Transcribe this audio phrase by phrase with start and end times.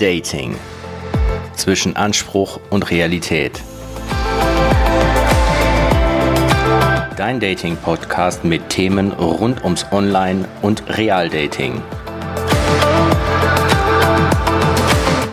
[0.00, 0.56] Dating.
[1.54, 3.60] Zwischen Anspruch und Realität.
[7.18, 11.82] Dein Dating-Podcast mit Themen rund ums Online- und Real-Dating.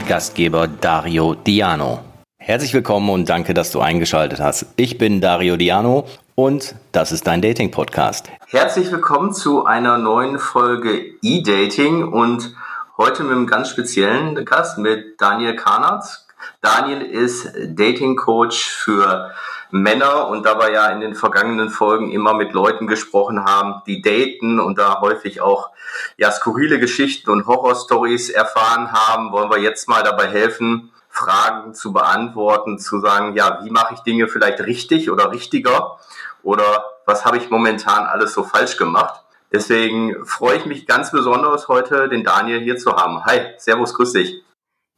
[0.05, 1.99] Gastgeber Dario Diano.
[2.37, 4.65] Herzlich willkommen und danke, dass du eingeschaltet hast.
[4.75, 8.29] Ich bin Dario Diano und das ist dein Dating-Podcast.
[8.47, 12.53] Herzlich willkommen zu einer neuen Folge E-Dating und
[12.97, 16.25] heute mit einem ganz speziellen Gast mit Daniel Karnatz.
[16.61, 19.31] Daniel ist Dating-Coach für
[19.69, 24.01] Männer und da wir ja in den vergangenen Folgen immer mit Leuten gesprochen haben, die
[24.01, 25.69] daten und da häufig auch
[26.17, 31.93] ja, skurrile Geschichten und Horrorstories erfahren haben, wollen wir jetzt mal dabei helfen, Fragen zu
[31.93, 35.99] beantworten, zu sagen, ja, wie mache ich Dinge vielleicht richtig oder richtiger
[36.41, 39.21] oder was habe ich momentan alles so falsch gemacht.
[39.51, 43.23] Deswegen freue ich mich ganz besonders heute, den Daniel hier zu haben.
[43.25, 44.43] Hi, Servus, grüß dich.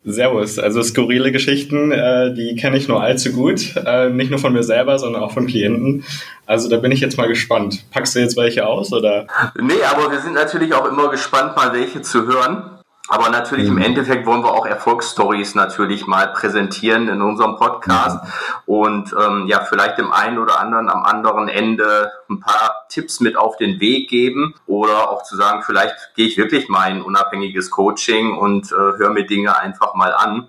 [0.06, 0.58] Servus.
[0.58, 3.76] Also skurrile Geschichten, äh, die kenne ich nur allzu gut.
[3.76, 6.06] Äh, nicht nur von mir selber, sondern auch von Klienten.
[6.46, 7.84] Also da bin ich jetzt mal gespannt.
[7.92, 9.28] Packst du jetzt welche aus oder?
[9.60, 12.79] Nee, aber wir sind natürlich auch immer gespannt, mal welche zu hören.
[13.10, 13.78] Aber natürlich mhm.
[13.78, 18.30] im Endeffekt wollen wir auch Erfolgsstories natürlich mal präsentieren in unserem Podcast mhm.
[18.68, 23.36] und ähm, ja, vielleicht dem einen oder anderen am anderen Ende ein paar Tipps mit
[23.36, 27.72] auf den Weg geben oder auch zu sagen, vielleicht gehe ich wirklich mal in unabhängiges
[27.72, 30.36] Coaching und äh, höre mir Dinge einfach mal an.
[30.36, 30.46] Mhm.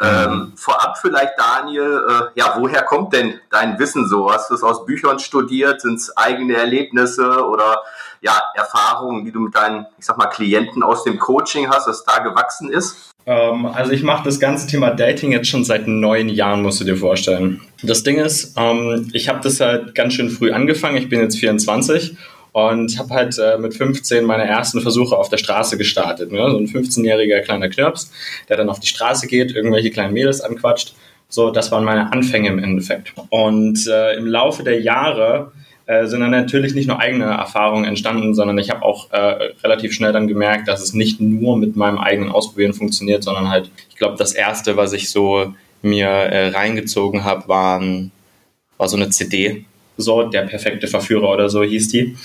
[0.00, 4.32] Ähm, vorab vielleicht, Daniel, äh, ja, woher kommt denn dein Wissen so?
[4.32, 5.80] Hast du es aus Büchern studiert?
[5.80, 7.82] Sind es eigene Erlebnisse oder
[8.24, 12.04] ja, Erfahrungen, die du mit deinen, ich sag mal, Klienten aus dem Coaching hast, das
[12.04, 13.10] da gewachsen ist?
[13.26, 16.84] Ähm, also ich mache das ganze Thema Dating jetzt schon seit neun Jahren, musst du
[16.84, 17.60] dir vorstellen.
[17.82, 20.96] Das Ding ist, ähm, ich habe das halt ganz schön früh angefangen.
[20.96, 22.16] Ich bin jetzt 24
[22.52, 26.32] und habe halt äh, mit 15 meine ersten Versuche auf der Straße gestartet.
[26.32, 26.50] Ne?
[26.50, 28.10] So ein 15-jähriger kleiner Knirps,
[28.48, 30.94] der dann auf die Straße geht, irgendwelche kleinen Mädels anquatscht.
[31.28, 33.12] So, das waren meine Anfänge im Endeffekt.
[33.28, 35.52] Und äh, im Laufe der Jahre
[35.86, 39.92] äh, sind dann natürlich nicht nur eigene Erfahrungen entstanden, sondern ich habe auch äh, relativ
[39.92, 43.96] schnell dann gemerkt, dass es nicht nur mit meinem eigenen Ausprobieren funktioniert, sondern halt, ich
[43.96, 47.80] glaube, das erste, was ich so mir äh, reingezogen habe, war
[48.86, 52.16] so eine CD, so der perfekte Verführer oder so hieß die.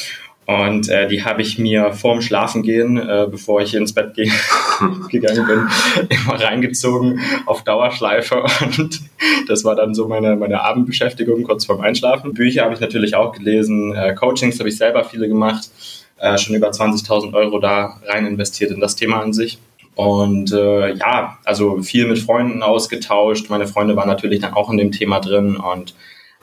[0.50, 4.32] Und äh, die habe ich mir vorm Schlafengehen, äh, bevor ich ins Bett ge
[5.12, 5.68] gegangen bin,
[6.10, 8.44] immer reingezogen auf Dauerschleife.
[8.66, 9.00] Und
[9.48, 12.34] das war dann so meine, meine Abendbeschäftigung kurz vorm Einschlafen.
[12.34, 15.70] Bücher habe ich natürlich auch gelesen, äh, Coachings habe ich selber viele gemacht,
[16.18, 19.60] äh, schon über 20.000 Euro da rein investiert in das Thema an sich.
[19.94, 23.52] Und äh, ja, also viel mit Freunden ausgetauscht.
[23.52, 25.94] Meine Freunde waren natürlich dann auch in dem Thema drin und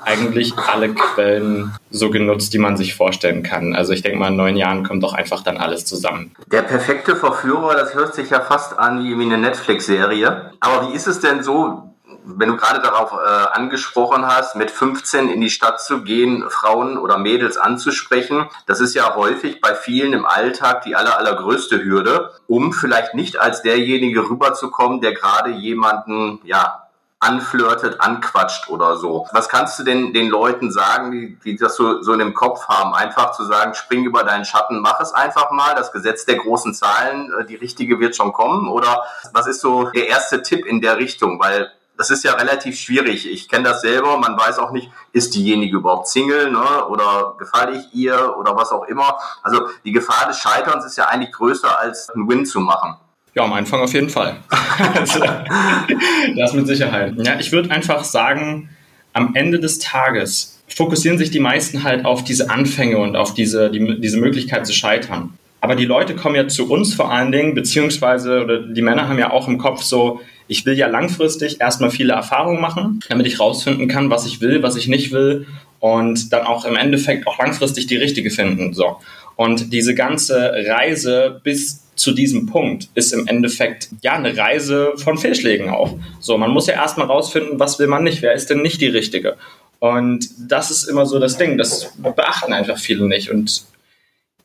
[0.02, 3.74] eigentlich alle Quellen so genutzt, die man sich vorstellen kann.
[3.74, 6.34] Also ich denke mal, in neun Jahren kommt doch einfach dann alles zusammen.
[6.46, 10.52] Der perfekte Verführer, das hört sich ja fast an wie eine Netflix-Serie.
[10.60, 11.94] Aber wie ist es denn so,
[12.26, 16.98] wenn du gerade darauf äh, angesprochen hast, mit 15 in die Stadt zu gehen, Frauen
[16.98, 22.32] oder Mädels anzusprechen, das ist ja häufig bei vielen im Alltag die aller, allergrößte Hürde,
[22.46, 26.85] um vielleicht nicht als derjenige rüberzukommen, der gerade jemanden, ja,
[27.18, 29.26] anflirtet, anquatscht oder so.
[29.32, 32.68] Was kannst du denn den Leuten sagen, die, die das so, so in dem Kopf
[32.68, 32.94] haben?
[32.94, 35.74] Einfach zu sagen, spring über deinen Schatten, mach es einfach mal.
[35.74, 38.68] Das Gesetz der großen Zahlen, äh, die richtige wird schon kommen.
[38.68, 41.40] Oder was ist so der erste Tipp in der Richtung?
[41.40, 43.30] Weil das ist ja relativ schwierig.
[43.30, 44.18] Ich kenne das selber.
[44.18, 46.86] Man weiß auch nicht, ist diejenige überhaupt Single ne?
[46.88, 49.18] oder gefalle ich ihr oder was auch immer.
[49.42, 52.96] Also die Gefahr des Scheiterns ist ja eigentlich größer als einen Win zu machen.
[53.36, 54.38] Ja, am Anfang auf jeden Fall.
[56.36, 57.12] das mit Sicherheit.
[57.18, 58.70] Ja, ich würde einfach sagen,
[59.12, 63.70] am Ende des Tages fokussieren sich die meisten halt auf diese Anfänge und auf diese,
[63.70, 65.34] die, diese Möglichkeit zu scheitern.
[65.60, 69.18] Aber die Leute kommen ja zu uns vor allen Dingen, beziehungsweise oder die Männer haben
[69.18, 73.38] ja auch im Kopf so, ich will ja langfristig erstmal viele Erfahrungen machen, damit ich
[73.38, 75.46] rausfinden kann, was ich will, was ich nicht will
[75.78, 78.72] und dann auch im Endeffekt auch langfristig die richtige finden.
[78.72, 78.96] So.
[79.36, 85.18] Und diese ganze Reise bis zu diesem Punkt ist im Endeffekt ja eine Reise von
[85.18, 85.98] Fehlschlägen auch.
[86.20, 88.88] So, man muss ja erstmal rausfinden, was will man nicht, wer ist denn nicht die
[88.88, 89.36] Richtige.
[89.78, 93.30] Und das ist immer so das Ding, das beachten einfach viele nicht.
[93.30, 93.64] Und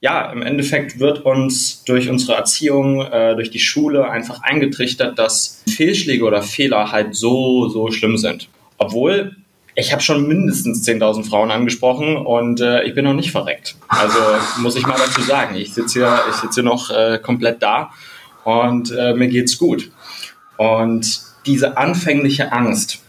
[0.02, 5.64] ja, im Endeffekt wird uns durch unsere Erziehung, äh, durch die Schule einfach eingetrichtert, dass
[5.70, 8.50] Fehlschläge oder Fehler halt so, so schlimm sind.
[8.78, 9.36] Obwohl
[9.82, 13.76] ich habe schon mindestens 10.000 Frauen angesprochen und äh, ich bin noch nicht verreckt.
[13.88, 14.20] Also
[14.60, 15.56] muss ich mal dazu sagen.
[15.56, 17.92] Ich sitze hier, ich sitze hier noch äh, komplett da
[18.44, 19.92] und äh, mir geht's gut.
[20.58, 23.02] Und diese anfängliche Angst,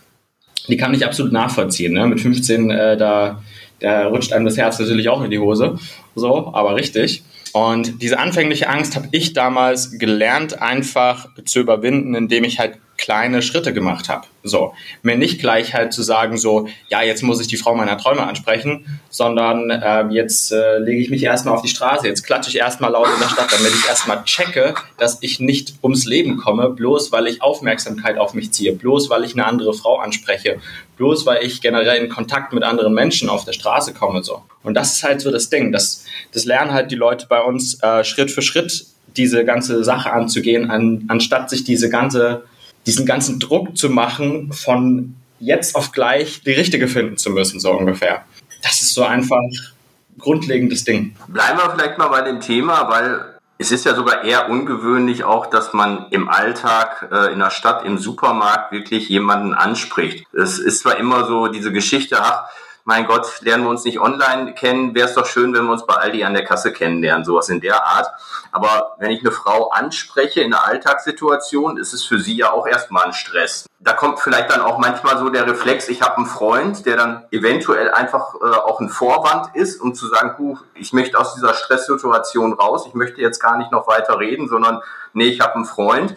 [0.69, 1.93] die kann ich absolut nachvollziehen.
[1.93, 2.07] Ne?
[2.07, 3.43] Mit 15, äh, da,
[3.81, 5.79] da rutscht einem das Herz natürlich auch in die Hose.
[6.15, 7.23] So, aber richtig.
[7.53, 13.43] Und diese anfängliche Angst habe ich damals gelernt, einfach zu überwinden, indem ich halt kleine
[13.43, 14.29] Schritte gemacht habe.
[14.45, 17.99] So, mir nicht gleich halt zu sagen, so, ja, jetzt muss ich die Frau meiner
[17.99, 22.51] Träume ansprechen, sondern äh, jetzt äh, lege ich mich erstmal auf die Straße, jetzt klatsche
[22.51, 26.37] ich erstmal laut in der Stadt, damit ich erstmal checke, dass ich nicht ums Leben
[26.37, 30.61] komme, bloß weil ich Aufmerksamkeit auf mich ziehe, bloß weil ich eine andere Frau anspreche,
[30.97, 34.23] bloß weil ich generell in Kontakt mit anderen Menschen auf der Straße komme.
[34.23, 34.43] So.
[34.63, 35.73] Und das ist halt so das Ding.
[35.73, 40.13] Das, das lernen halt die Leute bei uns äh, Schritt für Schritt diese ganze Sache
[40.13, 42.45] anzugehen, an, anstatt sich diese ganze
[42.87, 47.73] diesen ganzen Druck zu machen, von jetzt auf gleich die richtige finden zu müssen, so
[47.73, 48.25] ungefähr.
[48.63, 49.41] Das ist so einfach
[50.19, 51.17] grundlegendes Ding.
[51.29, 55.47] Bleiben wir vielleicht mal bei dem Thema, weil es ist ja sogar eher ungewöhnlich auch,
[55.47, 60.27] dass man im Alltag äh, in der Stadt, im Supermarkt wirklich jemanden anspricht.
[60.33, 62.47] Es ist zwar immer so diese Geschichte, ach,
[62.85, 65.87] mein Gott, lernen wir uns nicht online kennen, wäre es doch schön, wenn wir uns
[65.87, 68.09] bei Aldi an der Kasse kennenlernen, sowas in der Art.
[68.51, 72.67] Aber wenn ich eine Frau anspreche in einer Alltagssituation, ist es für sie ja auch
[72.67, 73.67] erstmal ein Stress.
[73.79, 77.25] Da kommt vielleicht dann auch manchmal so der Reflex, ich habe einen Freund, der dann
[77.31, 81.55] eventuell einfach äh, auch ein Vorwand ist, um zu sagen, puh, ich möchte aus dieser
[81.55, 84.83] Stresssituation raus, ich möchte jetzt gar nicht noch weiter reden, sondern
[85.13, 86.15] nee, ich habe einen Freund.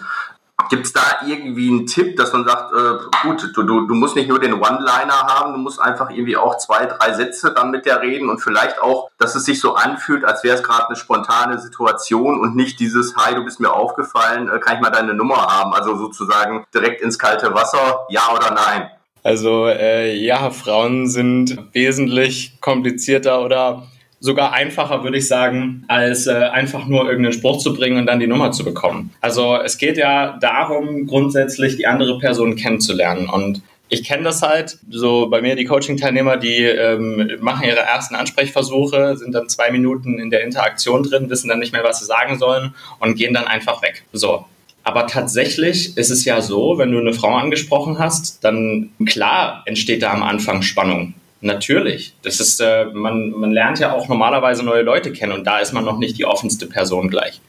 [0.69, 4.16] Gibt es da irgendwie einen Tipp, dass man sagt, äh, gut, du, du, du musst
[4.16, 7.86] nicht nur den One-Liner haben, du musst einfach irgendwie auch zwei, drei Sätze dann mit
[7.86, 10.96] der reden und vielleicht auch, dass es sich so anfühlt, als wäre es gerade eine
[10.96, 15.13] spontane Situation und nicht dieses, hi, du bist mir aufgefallen, äh, kann ich mal deine
[15.13, 15.74] Nummer haben?
[15.74, 18.90] Also sozusagen direkt ins kalte Wasser, ja oder nein?
[19.24, 23.84] Also äh, ja, Frauen sind wesentlich komplizierter oder
[24.25, 28.19] sogar einfacher, würde ich sagen, als äh, einfach nur irgendeinen Spruch zu bringen und dann
[28.19, 29.12] die Nummer zu bekommen.
[29.22, 33.30] Also es geht ja darum, grundsätzlich die andere Person kennenzulernen.
[33.30, 38.16] Und ich kenne das halt, so bei mir die Coaching-Teilnehmer, die ähm, machen ihre ersten
[38.16, 42.06] Ansprechversuche, sind dann zwei Minuten in der Interaktion drin, wissen dann nicht mehr, was sie
[42.06, 44.06] sagen sollen und gehen dann einfach weg.
[44.12, 44.45] So,
[44.83, 50.01] aber tatsächlich ist es ja so, wenn du eine Frau angesprochen hast, dann klar entsteht
[50.01, 51.13] da am Anfang Spannung.
[51.46, 52.16] Natürlich.
[52.24, 55.74] Das ist, äh, man, man lernt ja auch normalerweise neue Leute kennen und da ist
[55.74, 57.40] man noch nicht die offenste Person gleich.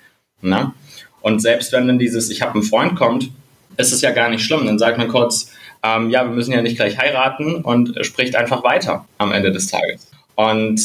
[0.43, 0.75] Na?
[1.23, 3.31] Und selbst wenn dann dieses Ich habe einen Freund kommt,
[3.79, 4.67] ist es ja gar nicht schlimm.
[4.67, 5.51] Dann sagt man kurz,
[5.83, 9.69] ähm, ja, wir müssen ja nicht gleich heiraten und spricht einfach weiter am Ende des
[9.69, 10.11] Tages.
[10.35, 10.79] Und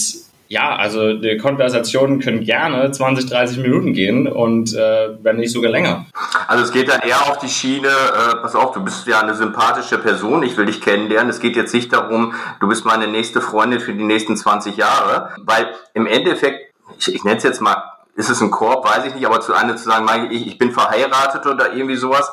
[0.52, 5.72] ja, also die Konversationen können gerne 20, 30 Minuten gehen und äh, wenn nicht sogar
[5.72, 6.08] länger.
[6.46, 9.34] Also es geht dann eher auf die Schiene, äh, pass auf, du bist ja eine
[9.34, 11.30] sympathische Person, ich will dich kennenlernen.
[11.30, 15.30] Es geht jetzt nicht darum, du bist meine nächste Freundin für die nächsten 20 Jahre,
[15.38, 17.82] weil im Endeffekt, ich, ich nenne es jetzt mal,
[18.16, 20.74] ist es ein Korb, weiß ich nicht, aber zu einer zu sagen, ich, ich bin
[20.74, 22.30] verheiratet oder irgendwie sowas,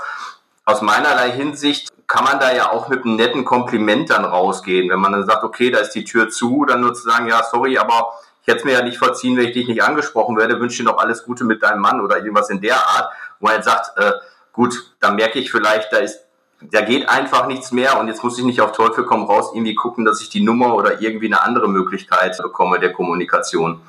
[0.65, 4.91] aus meinerlei Hinsicht kann man da ja auch mit einem netten Kompliment dann rausgehen.
[4.91, 7.45] Wenn man dann sagt, okay, da ist die Tür zu, dann nur zu sagen, ja,
[7.45, 10.59] sorry, aber ich hätte es mir ja nicht verziehen, wenn ich dich nicht angesprochen werde,
[10.59, 13.11] wünsche dir noch alles Gute mit deinem Mann oder irgendwas in der Art,
[13.41, 14.13] wo er sagt, äh,
[14.53, 16.25] gut, dann merke ich vielleicht, da ist
[16.61, 19.75] da geht einfach nichts mehr und jetzt muss ich nicht auf Teufel komm raus irgendwie
[19.75, 23.81] gucken, dass ich die Nummer oder irgendwie eine andere Möglichkeit bekomme der Kommunikation.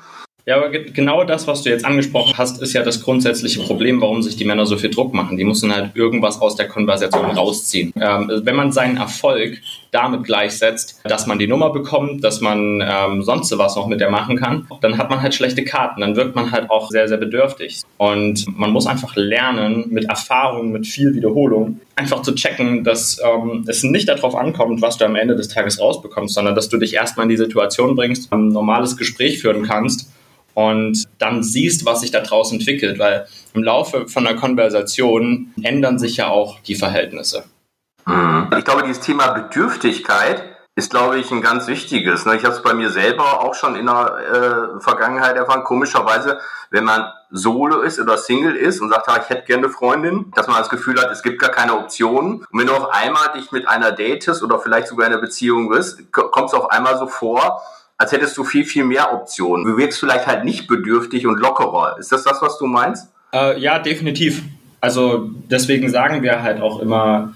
[0.46, 4.22] Ja, aber genau das, was du jetzt angesprochen hast, ist ja das grundsätzliche Problem, warum
[4.22, 5.36] sich die Männer so viel Druck machen.
[5.36, 7.92] Die müssen halt irgendwas aus der Konversation rausziehen.
[8.00, 9.58] Ähm, wenn man seinen Erfolg
[9.90, 14.10] damit gleichsetzt, dass man die Nummer bekommt, dass man ähm, sonst was noch mit der
[14.10, 16.00] machen kann, dann hat man halt schlechte Karten.
[16.00, 17.82] Dann wirkt man halt auch sehr, sehr bedürftig.
[17.98, 23.64] Und man muss einfach lernen, mit Erfahrung, mit viel Wiederholung, einfach zu checken, dass ähm,
[23.68, 26.94] es nicht darauf ankommt, was du am Ende des Tages rausbekommst, sondern dass du dich
[26.94, 30.10] erstmal in die Situation bringst, ein normales Gespräch führen kannst
[30.54, 35.98] und dann siehst, was sich da draußen entwickelt, weil im Laufe von der Konversation ändern
[35.98, 37.44] sich ja auch die Verhältnisse.
[38.06, 38.50] Mhm.
[38.58, 40.44] Ich glaube, dieses Thema Bedürftigkeit
[40.76, 42.24] ist, glaube ich, ein ganz wichtiges.
[42.26, 42.36] Ne?
[42.36, 45.64] Ich habe es bei mir selber auch schon in der äh, Vergangenheit erfahren.
[45.64, 46.38] Komischerweise,
[46.70, 50.46] wenn man Solo ist oder Single ist und sagt, ich hätte gerne eine Freundin, dass
[50.46, 52.46] man das Gefühl hat, es gibt gar keine Optionen.
[52.50, 55.68] Und wenn du auf einmal dich mit einer datest oder vielleicht sogar in einer Beziehung
[55.68, 57.62] bist, kommt es auf einmal so vor,
[58.00, 59.66] als hättest du viel, viel mehr Optionen.
[59.66, 61.96] Du wirkst vielleicht halt nicht bedürftig und lockerer.
[61.98, 63.08] Ist das das, was du meinst?
[63.30, 64.42] Äh, ja, definitiv.
[64.80, 67.34] Also deswegen sagen wir halt auch immer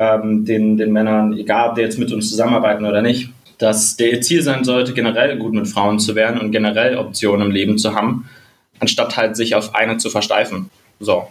[0.00, 4.20] ähm, den, den Männern, egal ob die jetzt mit uns zusammenarbeiten oder nicht, dass der
[4.20, 7.94] Ziel sein sollte, generell gut mit Frauen zu werden und generell Optionen im Leben zu
[7.94, 8.28] haben,
[8.80, 10.70] anstatt halt sich auf eine zu versteifen.
[10.98, 11.28] So.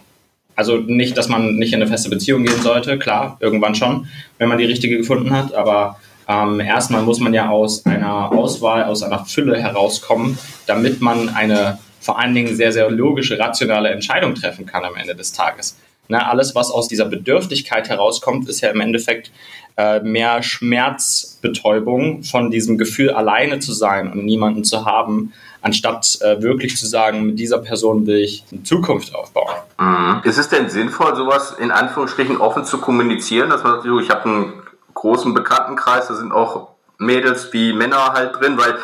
[0.56, 4.06] Also nicht, dass man nicht in eine feste Beziehung gehen sollte, klar, irgendwann schon,
[4.38, 5.98] wenn man die richtige gefunden hat, aber
[6.30, 11.78] ähm, erstmal muss man ja aus einer Auswahl, aus einer Fülle herauskommen, damit man eine
[12.00, 15.76] vor allen Dingen sehr, sehr logische, rationale Entscheidung treffen kann am Ende des Tages.
[16.08, 19.30] Ne, alles, was aus dieser Bedürftigkeit herauskommt, ist ja im Endeffekt
[19.76, 25.32] äh, mehr Schmerzbetäubung von diesem Gefühl, alleine zu sein und niemanden zu haben,
[25.62, 29.54] anstatt äh, wirklich zu sagen, mit dieser Person will ich eine Zukunft aufbauen.
[29.78, 30.22] Mhm.
[30.24, 34.24] Ist es denn sinnvoll, sowas in Anführungsstrichen offen zu kommunizieren, dass man sagt, ich habe
[34.28, 34.52] einen
[35.00, 38.78] großen Bekanntenkreis, da sind auch Mädels wie Männer halt drin, weil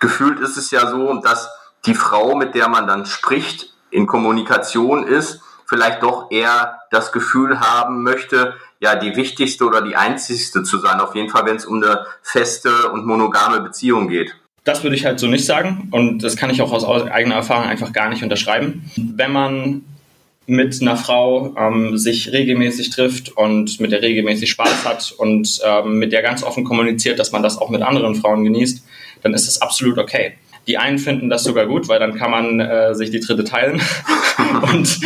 [0.00, 1.48] gefühlt ist es ja so, dass
[1.86, 7.60] die Frau, mit der man dann spricht, in Kommunikation ist, vielleicht doch eher das Gefühl
[7.60, 10.98] haben möchte, ja, die wichtigste oder die einzigste zu sein.
[10.98, 14.34] Auf jeden Fall, wenn es um eine feste und monogame Beziehung geht.
[14.64, 17.66] Das würde ich halt so nicht sagen und das kann ich auch aus eigener Erfahrung
[17.66, 18.90] einfach gar nicht unterschreiben.
[18.96, 19.84] Wenn man
[20.46, 25.98] mit einer Frau ähm, sich regelmäßig trifft und mit der regelmäßig Spaß hat und ähm,
[25.98, 28.84] mit der ganz offen kommuniziert, dass man das auch mit anderen Frauen genießt,
[29.22, 30.32] dann ist das absolut okay.
[30.66, 33.80] Die einen finden das sogar gut, weil dann kann man äh, sich die dritte teilen.
[34.72, 35.00] und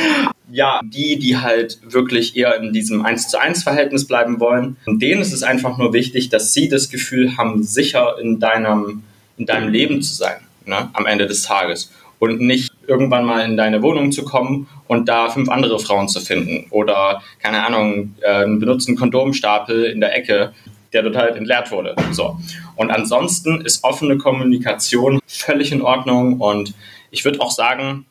[0.50, 5.21] ja, die, die halt wirklich eher in diesem 1 zu 1 Verhältnis bleiben wollen, denen
[5.21, 9.03] ist es einfach nur wichtig, dass sie das Gefühl haben, sicher in deinem,
[9.37, 11.91] in deinem Leben zu sein, ne, am Ende des Tages.
[12.25, 16.21] Und nicht irgendwann mal in deine Wohnung zu kommen und da fünf andere Frauen zu
[16.21, 16.66] finden.
[16.71, 20.52] Oder, keine Ahnung, äh, einen benutzten Kondomstapel in der Ecke,
[20.93, 21.95] der dort halt entleert wurde.
[22.12, 22.38] So.
[22.76, 26.75] Und ansonsten ist offene Kommunikation völlig in Ordnung und
[27.11, 28.07] ich würde auch sagen,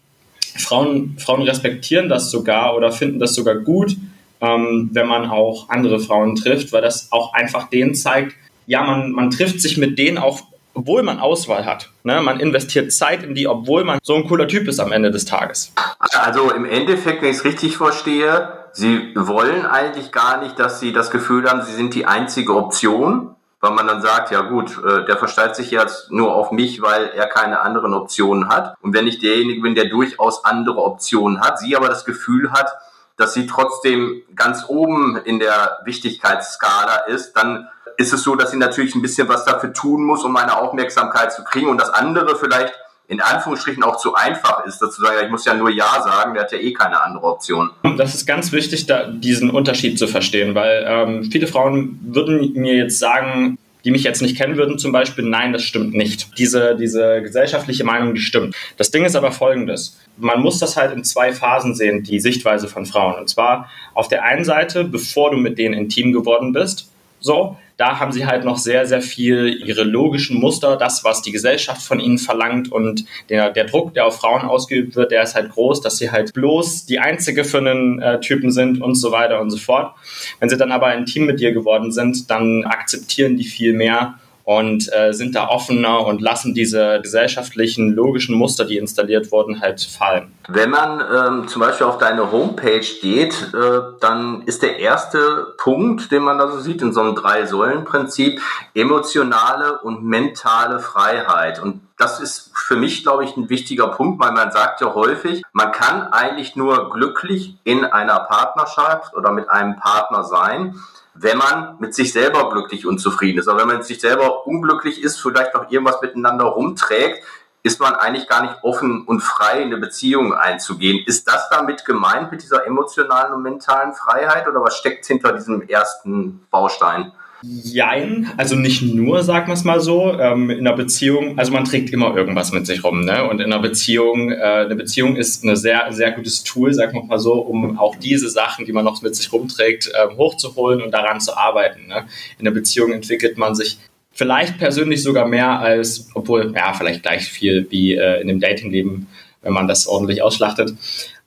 [0.58, 3.98] Frauen, Frauen respektieren das sogar oder finden das sogar gut,
[4.42, 8.36] ähm, wenn man auch andere Frauen trifft, weil das auch einfach denen zeigt,
[8.68, 10.42] ja, man, man trifft sich mit denen auch,
[10.74, 11.90] obwohl man Auswahl hat.
[12.04, 12.22] Ne?
[12.22, 15.26] Man investiert Zeit in die, obwohl man so ein cooler Typ ist am Ende des
[15.26, 15.74] Tages.
[16.00, 20.94] Also im Endeffekt, wenn ich es richtig verstehe, sie wollen eigentlich gar nicht, dass sie
[20.94, 25.06] das Gefühl haben, sie sind die einzige Option, weil man dann sagt, ja gut, äh,
[25.06, 28.76] der versteigt sich jetzt nur auf mich, weil er keine anderen Optionen hat.
[28.82, 32.74] Und wenn ich derjenige bin, der durchaus andere Optionen hat, sie aber das Gefühl hat,
[33.16, 38.58] dass sie trotzdem ganz oben in der Wichtigkeitsskala ist, dann ist es so, dass sie
[38.58, 42.38] natürlich ein bisschen was dafür tun muss, um meine Aufmerksamkeit zu kriegen und das andere
[42.38, 42.74] vielleicht
[43.08, 46.44] in Anführungsstrichen auch zu einfach ist, dazu sagen, ich muss ja nur Ja sagen, der
[46.44, 47.70] hat ja eh keine andere Option.
[47.98, 52.76] Das ist ganz wichtig, da diesen Unterschied zu verstehen, weil ähm, viele Frauen würden mir
[52.76, 56.38] jetzt sagen, die mich jetzt nicht kennen würden, zum Beispiel, nein, das stimmt nicht.
[56.38, 58.56] Diese, diese gesellschaftliche Meinung, die stimmt.
[58.78, 60.00] Das Ding ist aber folgendes.
[60.18, 63.16] Man muss das halt in zwei Phasen sehen, die Sichtweise von Frauen.
[63.20, 68.00] Und zwar auf der einen Seite, bevor du mit denen intim geworden bist, so, da
[68.00, 72.00] haben sie halt noch sehr, sehr viel ihre logischen Muster, das, was die Gesellschaft von
[72.00, 75.82] ihnen verlangt und der, der Druck, der auf Frauen ausgeübt wird, der ist halt groß,
[75.82, 79.50] dass sie halt bloß die einzige für einen äh, Typen sind und so weiter und
[79.50, 79.96] so fort.
[80.40, 84.92] Wenn sie dann aber intim mit dir geworden sind, dann akzeptieren die viel mehr und
[84.94, 90.34] äh, sind da offener und lassen diese gesellschaftlichen logischen Muster, die installiert wurden, halt fallen.
[90.50, 96.12] Wenn man ähm, zum Beispiel auf deine Homepage geht, äh, dann ist der erste Punkt,
[96.12, 98.42] den man da so sieht, in so einem Drei-Säulen-Prinzip,
[98.74, 101.62] emotionale und mentale Freiheit.
[101.62, 105.44] Und das ist für mich, glaube ich, ein wichtiger Punkt, weil man sagt ja häufig,
[105.54, 110.76] man kann eigentlich nur glücklich in einer Partnerschaft oder mit einem Partner sein,
[111.16, 113.48] wenn man mit sich selber glücklich und zufrieden ist.
[113.48, 117.24] Aber wenn man mit sich selber unglücklich ist, vielleicht noch irgendwas miteinander rumträgt,
[117.64, 121.04] ist man eigentlich gar nicht offen und frei, in eine Beziehung einzugehen.
[121.06, 125.62] Ist das damit gemeint mit dieser emotionalen und mentalen Freiheit oder was steckt hinter diesem
[125.62, 127.14] ersten Baustein?
[127.46, 131.66] Jein, also nicht nur, sagen wir es mal so, ähm, in einer Beziehung, also man
[131.66, 133.28] trägt immer irgendwas mit sich rum, ne?
[133.28, 137.04] Und in einer Beziehung, äh, eine Beziehung ist ein sehr, sehr gutes Tool, sagen wir
[137.04, 140.92] mal so, um auch diese Sachen, die man noch mit sich rumträgt, äh, hochzuholen und
[140.92, 141.88] daran zu arbeiten.
[141.88, 142.06] Ne?
[142.40, 143.78] In einer Beziehung entwickelt man sich
[144.14, 149.08] vielleicht persönlich sogar mehr als, obwohl, ja, vielleicht gleich viel wie äh, in dem Datingleben,
[149.42, 150.74] wenn man das ordentlich ausschlachtet.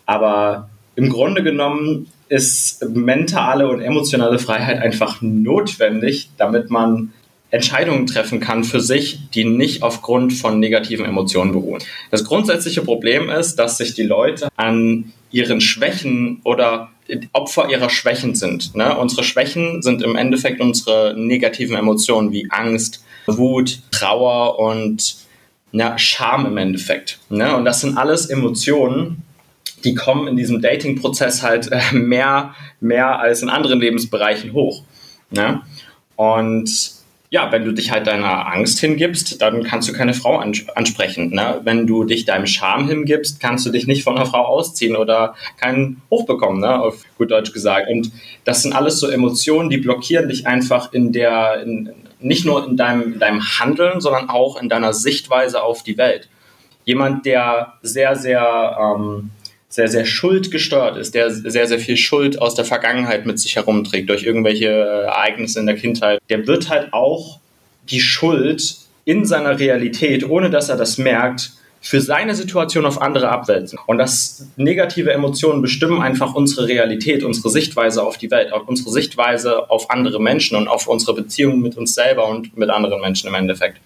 [0.06, 7.12] Aber im Grunde genommen ist mentale und emotionale Freiheit einfach notwendig, damit man
[7.50, 11.82] Entscheidungen treffen kann für sich, die nicht aufgrund von negativen Emotionen beruhen.
[12.10, 16.90] Das grundsätzliche Problem ist, dass sich die Leute an ihren Schwächen oder
[17.32, 18.74] Opfer ihrer Schwächen sind.
[18.74, 18.96] Ne?
[18.98, 25.16] Unsere Schwächen sind im Endeffekt unsere negativen Emotionen wie Angst, Wut, Trauer und
[25.72, 27.18] ja, Scham im Endeffekt.
[27.28, 27.54] Ne?
[27.56, 29.22] Und das sind alles Emotionen,
[29.86, 34.82] die kommen in diesem Dating-Prozess halt äh, mehr, mehr als in anderen Lebensbereichen hoch.
[35.30, 35.62] Ne?
[36.16, 36.96] Und
[37.30, 41.30] ja, wenn du dich halt deiner Angst hingibst, dann kannst du keine Frau ansprechen.
[41.30, 41.60] Ne?
[41.64, 45.34] Wenn du dich deinem Scham hingibst, kannst du dich nicht von einer Frau ausziehen oder
[45.60, 46.80] keinen Hoch bekommen, ne?
[46.80, 47.88] auf gut Deutsch gesagt.
[47.88, 48.12] Und
[48.44, 51.90] das sind alles so Emotionen, die blockieren dich einfach in der, in,
[52.20, 56.28] nicht nur in deinem, in deinem Handeln, sondern auch in deiner Sichtweise auf die Welt.
[56.84, 59.30] Jemand, der sehr, sehr ähm,
[59.76, 64.08] sehr, sehr schuldgesteuert ist, der sehr, sehr viel Schuld aus der Vergangenheit mit sich herumträgt
[64.08, 67.40] durch irgendwelche Ereignisse in der Kindheit, der wird halt auch
[67.90, 71.52] die Schuld in seiner Realität, ohne dass er das merkt,
[71.82, 73.78] für seine Situation auf andere abwälzen.
[73.86, 79.70] Und das negative Emotionen bestimmen einfach unsere Realität, unsere Sichtweise auf die Welt, unsere Sichtweise
[79.70, 83.34] auf andere Menschen und auf unsere Beziehungen mit uns selber und mit anderen Menschen im
[83.34, 83.78] Endeffekt.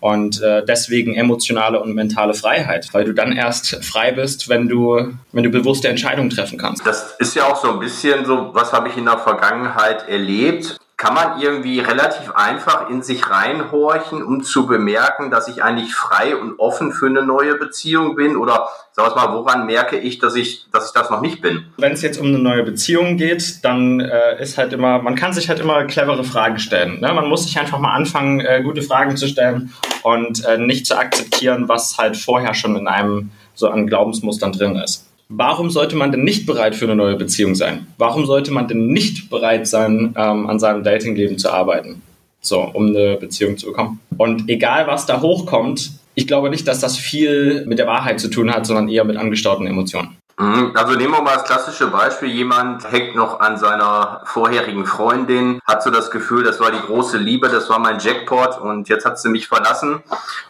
[0.00, 5.14] Und äh, deswegen emotionale und mentale Freiheit, weil du dann erst frei bist, wenn du,
[5.32, 6.86] wenn du bewusste Entscheidungen treffen kannst.
[6.86, 10.78] Das ist ja auch so ein bisschen so, was habe ich in der Vergangenheit erlebt
[11.00, 16.36] kann man irgendwie relativ einfach in sich reinhorchen, um zu bemerken, dass ich eigentlich frei
[16.36, 18.36] und offen für eine neue Beziehung bin?
[18.36, 21.64] Oder sag mal, woran merke ich, dass ich, dass ich das noch nicht bin?
[21.78, 25.32] Wenn es jetzt um eine neue Beziehung geht, dann äh, ist halt immer, man kann
[25.32, 27.00] sich halt immer clevere Fragen stellen.
[27.00, 27.10] Ne?
[27.14, 30.98] Man muss sich einfach mal anfangen, äh, gute Fragen zu stellen und äh, nicht zu
[30.98, 35.09] akzeptieren, was halt vorher schon in einem so an Glaubensmustern drin ist.
[35.32, 37.86] Warum sollte man denn nicht bereit für eine neue Beziehung sein?
[37.98, 42.02] Warum sollte man denn nicht bereit sein, ähm, an seinem Datingleben zu arbeiten?
[42.40, 44.00] So, um eine Beziehung zu bekommen.
[44.16, 48.28] Und egal, was da hochkommt, ich glaube nicht, dass das viel mit der Wahrheit zu
[48.28, 50.16] tun hat, sondern eher mit angestauten Emotionen.
[50.40, 50.72] Mhm.
[50.74, 52.30] Also nehmen wir mal das klassische Beispiel.
[52.30, 57.18] Jemand hängt noch an seiner vorherigen Freundin, hat so das Gefühl, das war die große
[57.18, 60.02] Liebe, das war mein Jackpot und jetzt hat sie mich verlassen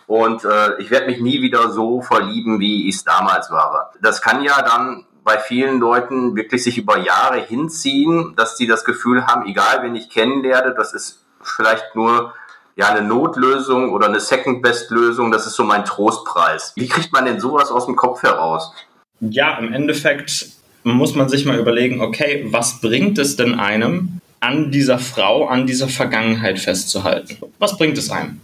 [0.07, 3.91] und äh, ich werde mich nie wieder so verlieben, wie ich es damals war.
[4.01, 8.85] Das kann ja dann bei vielen Leuten wirklich sich über Jahre hinziehen, dass die das
[8.85, 12.33] Gefühl haben, egal wen ich kennenlerne, das ist vielleicht nur
[12.77, 16.75] ja, eine Notlösung oder eine Second-Best-Lösung, das ist so mein Trostpreis.
[16.77, 18.73] Wie kriegt man denn sowas aus dem Kopf heraus?
[19.21, 20.49] Ja, im Endeffekt
[20.83, 25.67] muss man sich mal überlegen, okay, was bringt es denn einem, an dieser Frau, an
[25.67, 27.37] dieser Vergangenheit festzuhalten?
[27.59, 28.41] Was bringt es einem?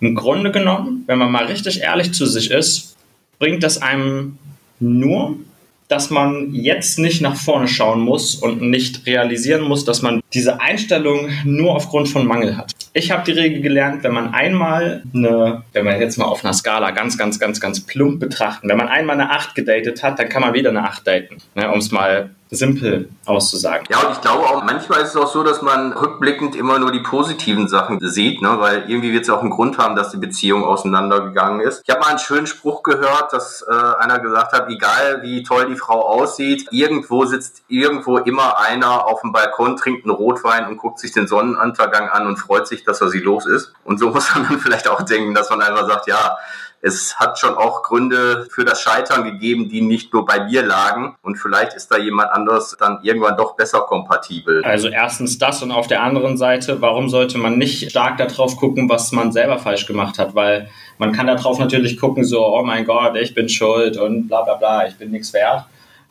[0.00, 2.96] Im Grunde genommen, wenn man mal richtig ehrlich zu sich ist,
[3.38, 4.38] bringt das einem
[4.78, 5.36] nur,
[5.88, 10.60] dass man jetzt nicht nach vorne schauen muss und nicht realisieren muss, dass man diese
[10.60, 12.74] Einstellung nur aufgrund von Mangel hat.
[12.94, 16.52] Ich habe die Regel gelernt, wenn man einmal eine, wenn man jetzt mal auf einer
[16.52, 20.28] Skala ganz, ganz, ganz, ganz plump betrachten, wenn man einmal eine 8 gedatet hat, dann
[20.28, 23.86] kann man wieder eine 8 daten, ne, um es mal simpel auszusagen.
[23.90, 26.92] Ja, und ich glaube auch, manchmal ist es auch so, dass man rückblickend immer nur
[26.92, 28.56] die positiven Sachen sieht, ne?
[28.58, 31.82] weil irgendwie wird es auch einen Grund haben, dass die Beziehung auseinandergegangen ist.
[31.86, 35.66] Ich habe mal einen schönen Spruch gehört, dass äh, einer gesagt hat, egal wie toll
[35.66, 40.76] die Frau aussieht, irgendwo sitzt irgendwo immer einer auf dem Balkon, trinkt einen Rotwein und
[40.76, 43.72] guckt sich den Sonnenuntergang an und freut sich, dass er sie los ist.
[43.84, 46.36] Und so muss man dann vielleicht auch denken, dass man einfach sagt, ja,
[46.84, 51.14] es hat schon auch Gründe für das Scheitern gegeben, die nicht nur bei mir lagen.
[51.22, 54.64] Und vielleicht ist da jemand anderes dann irgendwann doch besser kompatibel.
[54.64, 58.88] Also erstens das und auf der anderen Seite, warum sollte man nicht stark darauf gucken,
[58.88, 60.34] was man selber falsch gemacht hat?
[60.34, 60.68] Weil
[60.98, 64.54] man kann darauf natürlich gucken, so, oh mein Gott, ich bin schuld und bla bla
[64.54, 65.64] bla, ich bin nichts wert.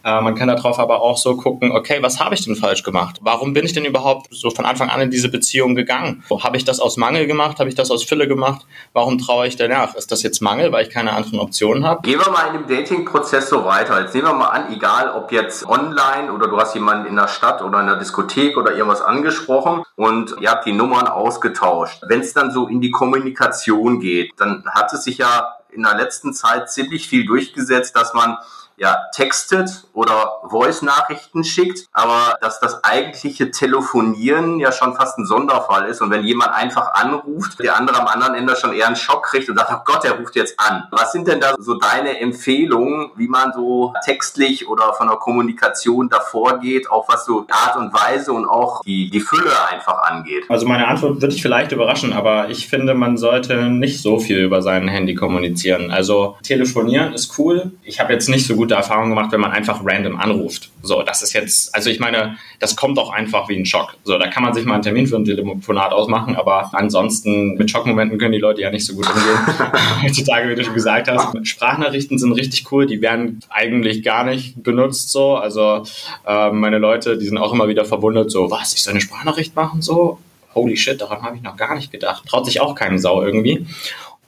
[0.04, 3.20] Äh, man kann darauf aber auch so gucken, okay, was habe ich denn falsch gemacht?
[3.22, 6.24] Warum bin ich denn überhaupt so von Anfang an in diese Beziehung gegangen?
[6.42, 7.60] Habe ich das aus Mangel gemacht?
[7.60, 8.66] Habe ich das aus Fülle gemacht?
[8.94, 9.96] Warum traue ich danach?
[9.96, 12.02] Ist das jetzt Mangel, weil ich keine anderen Optionen habe?
[12.02, 14.02] Gehen wir mal in dem Dating-Prozess so weiter.
[14.02, 17.28] Jetzt nehmen wir mal an, egal ob jetzt online oder du hast jemanden in der
[17.28, 22.04] Stadt oder in der Diskothek oder irgendwas angesprochen und ihr habt die Nummern ausgetauscht.
[22.08, 25.96] Wenn es dann so in die Kommunikation geht, dann hat es sich ja in der
[25.96, 28.38] letzten Zeit ziemlich viel durchgesetzt, dass man
[28.82, 35.88] ja, textet oder Voice-Nachrichten schickt, aber dass das eigentliche Telefonieren ja schon fast ein Sonderfall
[35.88, 39.26] ist und wenn jemand einfach anruft, der andere am anderen Ende schon eher einen Schock
[39.28, 40.86] kriegt und sagt, oh Gott, der ruft jetzt an.
[40.90, 46.10] Was sind denn da so deine Empfehlungen, wie man so textlich oder von der Kommunikation
[46.10, 50.46] davor geht, auch was so Art und Weise und auch die, die Fülle einfach angeht?
[50.50, 54.40] Also meine Antwort würde ich vielleicht überraschen, aber ich finde, man sollte nicht so viel
[54.40, 55.92] über sein Handy kommunizieren.
[55.92, 57.74] Also telefonieren ist cool.
[57.84, 60.70] Ich habe jetzt nicht so gut gute Erfahrung gemacht, wenn man einfach random anruft.
[60.82, 63.96] So, das ist jetzt, also ich meine, das kommt auch einfach wie ein Schock.
[64.06, 67.70] So, da kann man sich mal einen Termin für ein Telefonat ausmachen, aber ansonsten mit
[67.70, 69.72] Schockmomenten können die Leute ja nicht so gut umgehen.
[70.04, 74.64] Heutzutage, wie du schon gesagt hast, Sprachnachrichten sind richtig cool, die werden eigentlich gar nicht
[74.64, 75.36] benutzt so.
[75.36, 75.84] Also
[76.26, 79.54] äh, meine Leute, die sind auch immer wieder verwundert, so, was, ich soll eine Sprachnachricht
[79.54, 79.82] machen?
[79.82, 80.20] So,
[80.56, 82.24] holy shit, daran habe ich noch gar nicht gedacht.
[82.26, 83.66] Traut sich auch keinem Sau irgendwie.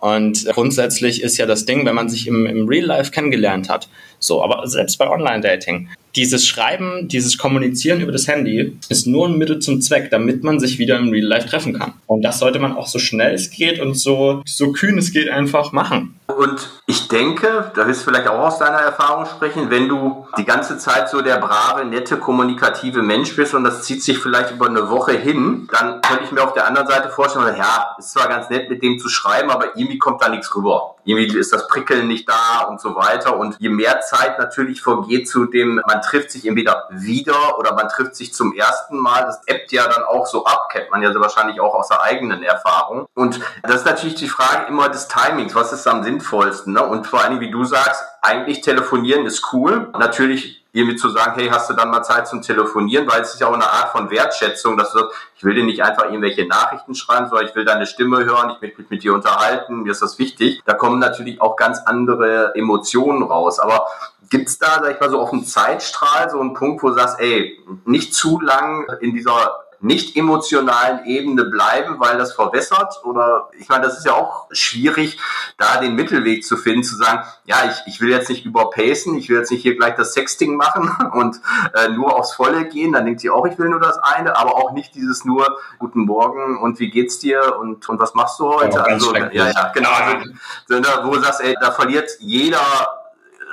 [0.04, 3.88] Und grundsätzlich ist ja das Ding, wenn man sich im, im Real Life kennengelernt hat,
[4.20, 9.38] so, aber selbst bei Online-Dating, dieses Schreiben, dieses Kommunizieren über das Handy ist nur ein
[9.38, 11.93] Mittel zum Zweck, damit man sich wieder im Real Life treffen kann.
[12.06, 15.30] Und das sollte man auch so schnell es geht und so, so kühn es geht
[15.30, 16.19] einfach machen.
[16.28, 20.45] Und ich denke, da wirst du vielleicht auch aus deiner Erfahrung sprechen, wenn du die
[20.45, 24.67] ganze Zeit so der brave, nette, kommunikative Mensch bist und das zieht sich vielleicht über
[24.67, 28.28] eine Woche hin, dann könnte ich mir auf der anderen Seite vorstellen, ja, ist zwar
[28.28, 30.95] ganz nett mit dem zu schreiben, aber irgendwie kommt da nichts rüber.
[31.06, 33.38] Irgendwie ist das Prickeln nicht da und so weiter.
[33.38, 37.89] Und je mehr Zeit natürlich vergeht zu dem, man trifft sich entweder wieder oder man
[37.89, 41.13] trifft sich zum ersten Mal, das ebbt ja dann auch so ab, kennt man ja
[41.13, 43.06] wahrscheinlich auch aus der eigenen Erfahrung.
[43.13, 46.74] Und das ist natürlich die Frage immer des Timings, was ist am sinnvollsten.
[46.74, 46.84] Ne?
[46.84, 49.89] Und vor allem, wie du sagst, eigentlich telefonieren ist cool.
[49.98, 53.40] Natürlich irgendwie zu sagen, hey, hast du dann mal Zeit zum Telefonieren, weil es ist
[53.40, 56.48] ja auch eine Art von Wertschätzung, dass du sagst, ich will dir nicht einfach irgendwelche
[56.48, 59.92] Nachrichten schreiben, sondern ich will deine Stimme hören, ich will mich mit dir unterhalten, mir
[59.92, 60.62] ist das wichtig.
[60.66, 63.60] Da kommen natürlich auch ganz andere Emotionen raus.
[63.60, 63.86] Aber
[64.32, 67.20] gibt's da, sag ich mal, so auf dem Zeitstrahl so einen Punkt, wo du sagst,
[67.20, 73.02] ey, nicht zu lang in dieser nicht emotionalen Ebene bleiben, weil das verwässert?
[73.04, 75.19] Oder ich meine, das ist ja auch schwierig,
[75.58, 79.28] da den Mittelweg zu finden, zu sagen, ja, ich, ich will jetzt nicht überpacen, ich
[79.30, 81.41] will jetzt nicht hier gleich das Sexting machen und
[81.74, 84.56] äh, nur aufs Volle gehen, dann denkt sie auch, ich will nur das eine, aber
[84.56, 88.54] auch nicht dieses nur Guten Morgen und wie geht's dir und, und was machst du
[88.54, 88.78] heute?
[88.78, 89.89] Ja, also, ja, ja, genau.
[89.89, 92.60] Also, wo du sagst, ey, da verliert jeder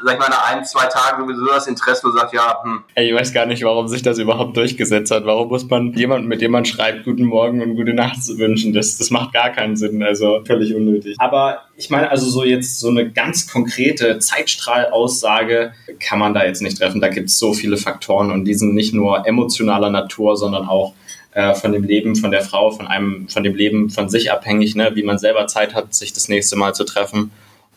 [0.04, 2.84] sag ich mal, nach ein, zwei Tagen sowieso das Interesse und sagt, ja, hm.
[2.96, 5.24] Ich weiß gar nicht, warum sich das überhaupt durchgesetzt hat.
[5.26, 8.72] Warum muss man jemanden, mit dem man schreibt, guten Morgen und gute Nacht wünschen?
[8.72, 11.16] Das, das macht gar keinen Sinn, also völlig unnötig.
[11.18, 16.62] Aber ich meine, also so jetzt so eine ganz konkrete Zeitstrahlaussage kann man da jetzt
[16.62, 17.00] nicht treffen.
[17.00, 20.94] Da gibt es so viele Faktoren und die sind nicht nur emotionaler Natur, sondern auch
[21.32, 24.74] äh, von dem Leben von der Frau, von einem, von dem Leben von sich abhängig,
[24.74, 27.30] ne, wie man selber Zeit hat, sich das nächste Mal zu treffen.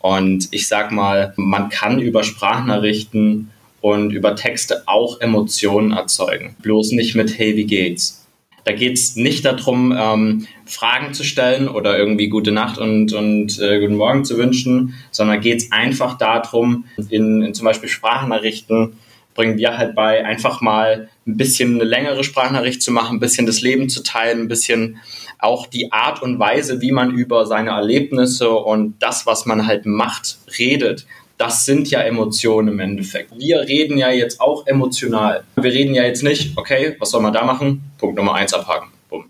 [0.04, 6.56] Und ich sag mal, man kann über Sprachnachrichten und über Texte auch Emotionen erzeugen.
[6.60, 8.26] Bloß nicht mit Hey, wie geht's?
[8.64, 13.80] Da geht's nicht darum, ähm, Fragen zu stellen oder irgendwie gute Nacht und, und äh,
[13.80, 18.98] guten Morgen zu wünschen, sondern geht's einfach darum, in, in zum Beispiel Sprachnachrichten
[19.34, 23.46] bringen wir halt bei, einfach mal ein bisschen eine längere Sprachnachricht zu machen, ein bisschen
[23.46, 24.98] das Leben zu teilen, ein bisschen
[25.38, 29.86] auch die Art und Weise, wie man über seine Erlebnisse und das, was man halt
[29.86, 31.06] macht, redet.
[31.36, 33.32] Das sind ja Emotionen im Endeffekt.
[33.36, 35.44] Wir reden ja jetzt auch emotional.
[35.56, 37.82] Wir reden ja jetzt nicht, okay, was soll man da machen?
[37.98, 38.88] Punkt Nummer eins abhaken.
[39.10, 39.24] Bumm.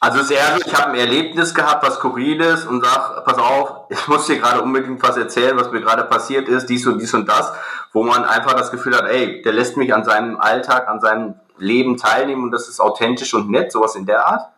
[0.00, 3.90] Also sehr ehrlich, ich habe ein Erlebnis gehabt, was skurril ist und sag, pass auf,
[3.90, 7.12] ich muss dir gerade unbedingt was erzählen, was mir gerade passiert ist, dies und dies
[7.12, 7.52] und das
[7.92, 11.34] wo man einfach das Gefühl hat, ey, der lässt mich an seinem Alltag, an seinem
[11.58, 14.48] Leben teilnehmen und das ist authentisch und nett, sowas in der Art?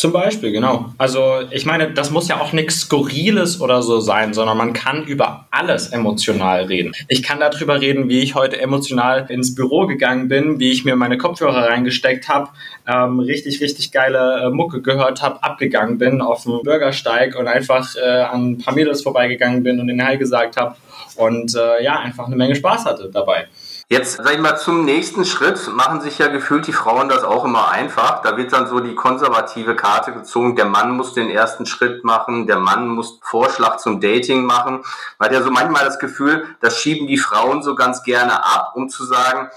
[0.00, 0.94] Zum Beispiel, genau.
[0.96, 5.04] Also ich meine, das muss ja auch nichts Skurriles oder so sein, sondern man kann
[5.04, 6.92] über alles emotional reden.
[7.08, 10.96] Ich kann darüber reden, wie ich heute emotional ins Büro gegangen bin, wie ich mir
[10.96, 12.48] meine Kopfhörer reingesteckt habe,
[12.88, 17.94] ähm, richtig, richtig geile äh, Mucke gehört habe, abgegangen bin auf dem Bürgersteig und einfach
[17.96, 20.76] äh, an ein paar Mädels vorbeigegangen bin und den Heil gesagt habe
[21.16, 23.48] und äh, ja, einfach eine Menge Spaß hatte dabei.
[23.92, 27.44] Jetzt, sag ich mal, zum nächsten Schritt machen sich ja gefühlt die Frauen das auch
[27.44, 28.22] immer einfach.
[28.22, 30.54] Da wird dann so die konservative Karte gezogen.
[30.54, 32.46] Der Mann muss den ersten Schritt machen.
[32.46, 34.84] Der Mann muss Vorschlag zum Dating machen.
[35.18, 38.74] Man hat ja so manchmal das Gefühl, das schieben die Frauen so ganz gerne ab,
[38.76, 39.50] um zu sagen,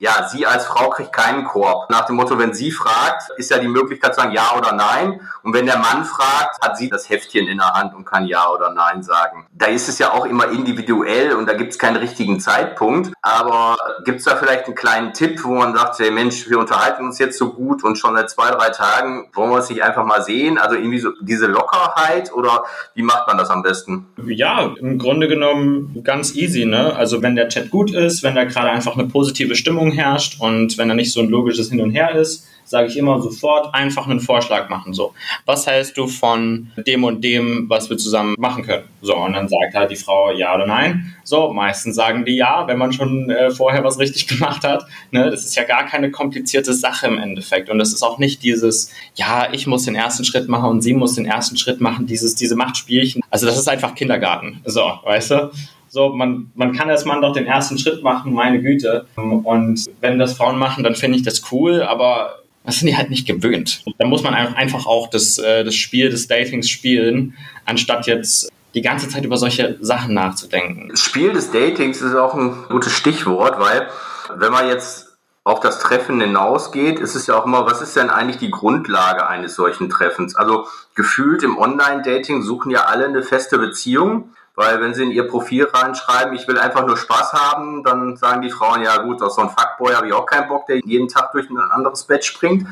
[0.00, 1.90] ja, sie als Frau kriegt keinen Korb.
[1.90, 5.20] Nach dem Motto, wenn sie fragt, ist ja die Möglichkeit zu sagen ja oder nein.
[5.42, 8.48] Und wenn der Mann fragt, hat sie das Heftchen in der Hand und kann ja
[8.48, 9.46] oder nein sagen.
[9.52, 13.12] Da ist es ja auch immer individuell und da gibt es keinen richtigen Zeitpunkt.
[13.20, 17.04] Aber gibt es da vielleicht einen kleinen Tipp, wo man sagt, hey Mensch, wir unterhalten
[17.04, 20.06] uns jetzt so gut und schon seit zwei, drei Tagen wollen wir es nicht einfach
[20.06, 20.56] mal sehen?
[20.56, 24.06] Also irgendwie so diese Lockerheit oder wie macht man das am besten?
[24.24, 26.64] Ja, im Grunde genommen ganz easy.
[26.64, 26.96] Ne?
[26.96, 30.40] Also wenn der Chat gut ist, wenn da gerade einfach eine positive Stimmung Stimmung herrscht
[30.40, 33.74] und wenn da nicht so ein logisches Hin und Her ist, sage ich immer sofort
[33.74, 34.94] einfach einen Vorschlag machen.
[34.94, 35.12] So,
[35.44, 38.84] was hältst du von dem und dem, was wir zusammen machen können?
[39.02, 41.16] So, und dann sagt halt die Frau ja oder nein.
[41.24, 44.84] So, meistens sagen die ja, wenn man schon äh, vorher was richtig gemacht hat.
[45.10, 47.70] Ne, das ist ja gar keine komplizierte Sache im Endeffekt.
[47.70, 50.94] Und das ist auch nicht dieses, ja, ich muss den ersten Schritt machen und sie
[50.94, 53.20] muss den ersten Schritt machen, dieses, diese Machtspielchen.
[53.30, 54.60] Also das ist einfach Kindergarten.
[54.64, 55.50] So, weißt du?
[55.92, 59.06] So, man, man kann als Mann doch den ersten Schritt machen, meine Güte.
[59.16, 63.10] Und wenn das Frauen machen, dann finde ich das cool, aber das sind die halt
[63.10, 63.82] nicht gewöhnt.
[63.98, 68.82] Da muss man einfach auch das, äh, das Spiel des Datings spielen, anstatt jetzt die
[68.82, 70.96] ganze Zeit über solche Sachen nachzudenken.
[70.96, 73.88] Spiel des Datings ist auch ein gutes Stichwort, weil
[74.36, 75.08] wenn man jetzt
[75.42, 79.26] auf das Treffen hinausgeht, ist es ja auch immer, was ist denn eigentlich die Grundlage
[79.26, 80.36] eines solchen Treffens?
[80.36, 84.30] Also gefühlt im Online-Dating suchen ja alle eine feste Beziehung.
[84.60, 88.42] Weil wenn sie in ihr Profil reinschreiben, ich will einfach nur Spaß haben, dann sagen
[88.42, 91.08] die Frauen, ja gut, aus so einem Fuckboy habe ich auch keinen Bock, der jeden
[91.08, 92.66] Tag durch ein anderes Bett springt.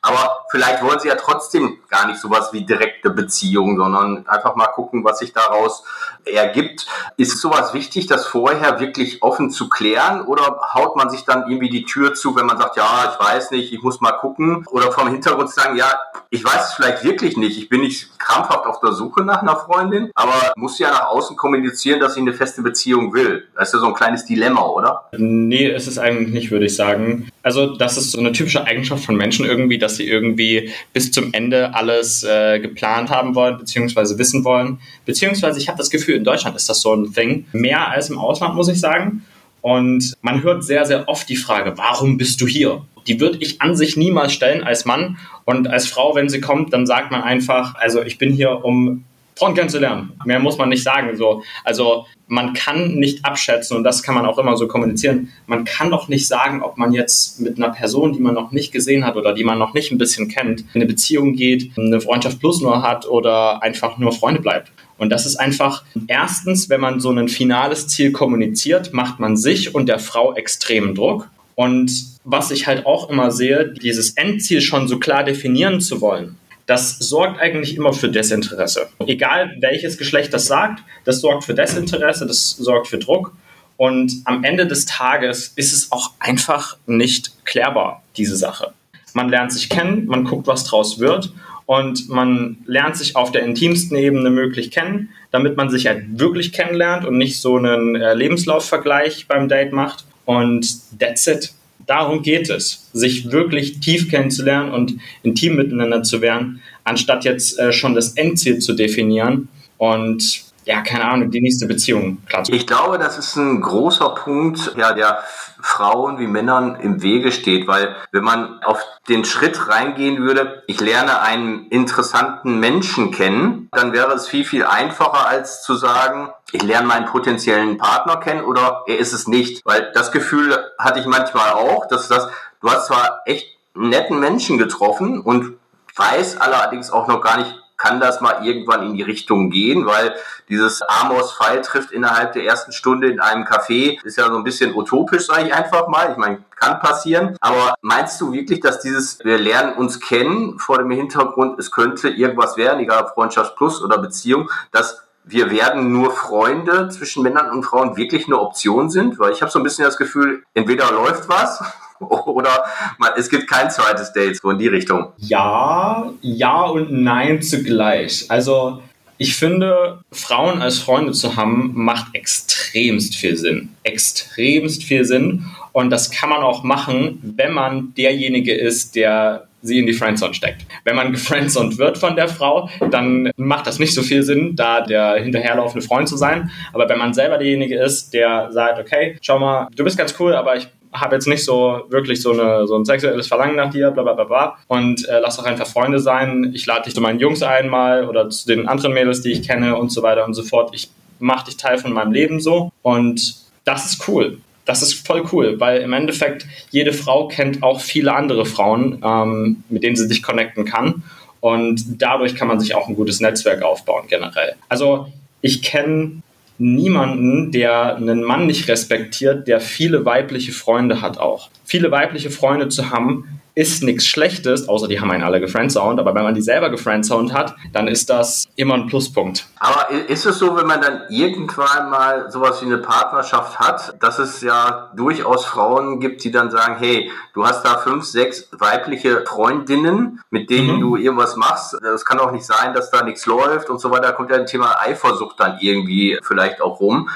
[0.00, 4.68] Aber vielleicht wollen sie ja trotzdem gar nicht sowas wie direkte Beziehung, sondern einfach mal
[4.68, 5.84] gucken, was sich daraus
[6.24, 6.86] ergibt.
[7.18, 11.68] Ist sowas wichtig, das vorher wirklich offen zu klären oder haut man sich dann irgendwie
[11.68, 14.90] die Tür zu, wenn man sagt, ja, ich weiß nicht, ich muss mal gucken oder
[14.90, 15.92] vom Hintergrund sagen, ja,
[16.30, 19.56] ich weiß es vielleicht wirklich nicht, ich bin nicht krampfhaft auf der Suche nach einer
[19.56, 23.44] Freundin, aber muss ja nach außen außen kommunizieren, dass ich eine feste Beziehung will.
[23.56, 25.02] Das ist ja so ein kleines Dilemma, oder?
[25.16, 27.28] Nee, ist es eigentlich nicht, würde ich sagen.
[27.42, 31.32] Also das ist so eine typische Eigenschaft von Menschen irgendwie, dass sie irgendwie bis zum
[31.32, 34.78] Ende alles äh, geplant haben wollen, beziehungsweise wissen wollen.
[35.04, 37.46] Beziehungsweise ich habe das Gefühl, in Deutschland ist das so ein Thing.
[37.52, 39.24] Mehr als im Ausland, muss ich sagen.
[39.62, 42.84] Und man hört sehr, sehr oft die Frage, warum bist du hier?
[43.08, 45.18] Die würde ich an sich niemals stellen als Mann.
[45.44, 49.04] Und als Frau, wenn sie kommt, dann sagt man einfach, also ich bin hier, um
[49.36, 50.12] Frauen kennenzulernen.
[50.24, 51.14] Mehr muss man nicht sagen.
[51.16, 51.42] So.
[51.62, 55.90] Also man kann nicht abschätzen, und das kann man auch immer so kommunizieren, man kann
[55.90, 59.16] doch nicht sagen, ob man jetzt mit einer Person, die man noch nicht gesehen hat
[59.16, 62.62] oder die man noch nicht ein bisschen kennt, in eine Beziehung geht, eine Freundschaft plus
[62.62, 64.72] nur hat oder einfach nur Freunde bleibt.
[64.98, 69.74] Und das ist einfach, erstens, wenn man so ein finales Ziel kommuniziert, macht man sich
[69.74, 71.28] und der Frau extremen Druck.
[71.54, 71.90] Und
[72.24, 76.36] was ich halt auch immer sehe, dieses Endziel schon so klar definieren zu wollen,
[76.66, 78.88] das sorgt eigentlich immer für Desinteresse.
[79.06, 83.32] Egal welches Geschlecht das sagt, das sorgt für Desinteresse, das sorgt für Druck.
[83.76, 88.72] Und am Ende des Tages ist es auch einfach nicht klärbar, diese Sache.
[89.12, 91.32] Man lernt sich kennen, man guckt, was draus wird
[91.66, 96.52] und man lernt sich auf der intimsten Ebene möglich kennen, damit man sich halt wirklich
[96.52, 100.04] kennenlernt und nicht so einen äh, Lebenslaufvergleich beim Date macht.
[100.24, 100.66] Und
[100.98, 101.52] that's it.
[101.86, 107.72] Darum geht es, sich wirklich tief kennenzulernen und intim miteinander zu werden, anstatt jetzt äh,
[107.72, 109.48] schon das Endziel zu definieren.
[109.78, 114.74] Und ja, keine Ahnung, die nächste Beziehung klar Ich glaube, das ist ein großer Punkt,
[114.76, 115.22] ja, der
[115.60, 120.80] Frauen wie Männern im Wege steht, weil wenn man auf den Schritt reingehen würde, ich
[120.80, 126.62] lerne einen interessanten Menschen kennen, dann wäre es viel, viel einfacher als zu sagen, ich
[126.62, 129.64] lerne meinen potenziellen Partner kennen oder er ist es nicht.
[129.64, 132.28] Weil das Gefühl hatte ich manchmal auch, dass das,
[132.60, 135.54] du hast zwar echt netten Menschen getroffen und
[135.94, 140.14] weiß allerdings auch noch gar nicht, kann das mal irgendwann in die Richtung gehen, weil
[140.48, 144.74] dieses Amos-Fall trifft innerhalb der ersten Stunde in einem Café ist ja so ein bisschen
[144.74, 146.10] utopisch, sage ich einfach mal.
[146.12, 147.36] Ich meine, kann passieren.
[147.40, 152.08] Aber meinst du wirklich, dass dieses, wir lernen uns kennen vor dem Hintergrund, es könnte
[152.08, 157.64] irgendwas werden, egal Freundschaft plus oder Beziehung, dass wir werden nur Freunde zwischen Männern und
[157.64, 159.18] Frauen wirklich eine Option sind?
[159.18, 161.62] Weil ich habe so ein bisschen das Gefühl, entweder läuft was
[162.26, 162.64] oder
[162.98, 165.12] man, es gibt kein zweites Date, so in die Richtung.
[165.18, 168.26] Ja, ja und nein zugleich.
[168.28, 168.82] Also
[169.18, 173.70] ich finde, Frauen als Freunde zu haben, macht extremst viel Sinn.
[173.82, 175.46] Extremst viel Sinn.
[175.72, 180.34] Und das kann man auch machen, wenn man derjenige ist, der sie in die Friendzone
[180.34, 180.66] steckt.
[180.84, 184.80] Wenn man gefriendzoned wird von der Frau, dann macht das nicht so viel Sinn, da
[184.82, 186.50] der hinterherlaufende Freund zu sein.
[186.72, 190.34] Aber wenn man selber derjenige ist, der sagt, okay, schau mal, du bist ganz cool,
[190.34, 193.90] aber ich habe jetzt nicht so wirklich so, eine, so ein sexuelles Verlangen nach dir,
[193.90, 194.58] bla bla bla bla.
[194.68, 196.52] Und äh, lass doch einfach Freunde sein.
[196.54, 199.76] Ich lade dich zu meinen Jungs einmal oder zu den anderen Mädels, die ich kenne
[199.76, 200.70] und so weiter und so fort.
[200.74, 202.70] Ich mache dich Teil von meinem Leben so.
[202.82, 204.38] Und das ist cool.
[204.64, 209.62] Das ist voll cool, weil im Endeffekt jede Frau kennt auch viele andere Frauen, ähm,
[209.68, 211.04] mit denen sie sich connecten kann.
[211.40, 214.56] Und dadurch kann man sich auch ein gutes Netzwerk aufbauen generell.
[214.68, 215.06] Also
[215.40, 216.22] ich kenne
[216.58, 221.50] niemanden, der einen Mann nicht respektiert, der viele weibliche Freunde hat auch.
[221.64, 226.14] Viele weibliche Freunde zu haben, ist nichts Schlechtes, außer die haben einen alle gefriendzoned, aber
[226.14, 229.46] wenn man die selber gefriendzoned hat, dann ist das immer ein Pluspunkt.
[229.58, 234.18] Aber ist es so, wenn man dann irgendwann mal sowas wie eine Partnerschaft hat, dass
[234.18, 239.24] es ja durchaus Frauen gibt, die dann sagen, hey, du hast da fünf, sechs weibliche
[239.24, 240.80] Freundinnen, mit denen mhm.
[240.80, 241.82] du irgendwas machst.
[241.82, 244.08] Es kann auch nicht sein, dass da nichts läuft und so weiter.
[244.08, 247.08] Da kommt ja ein Thema Eifersucht dann irgendwie vielleicht auch rum.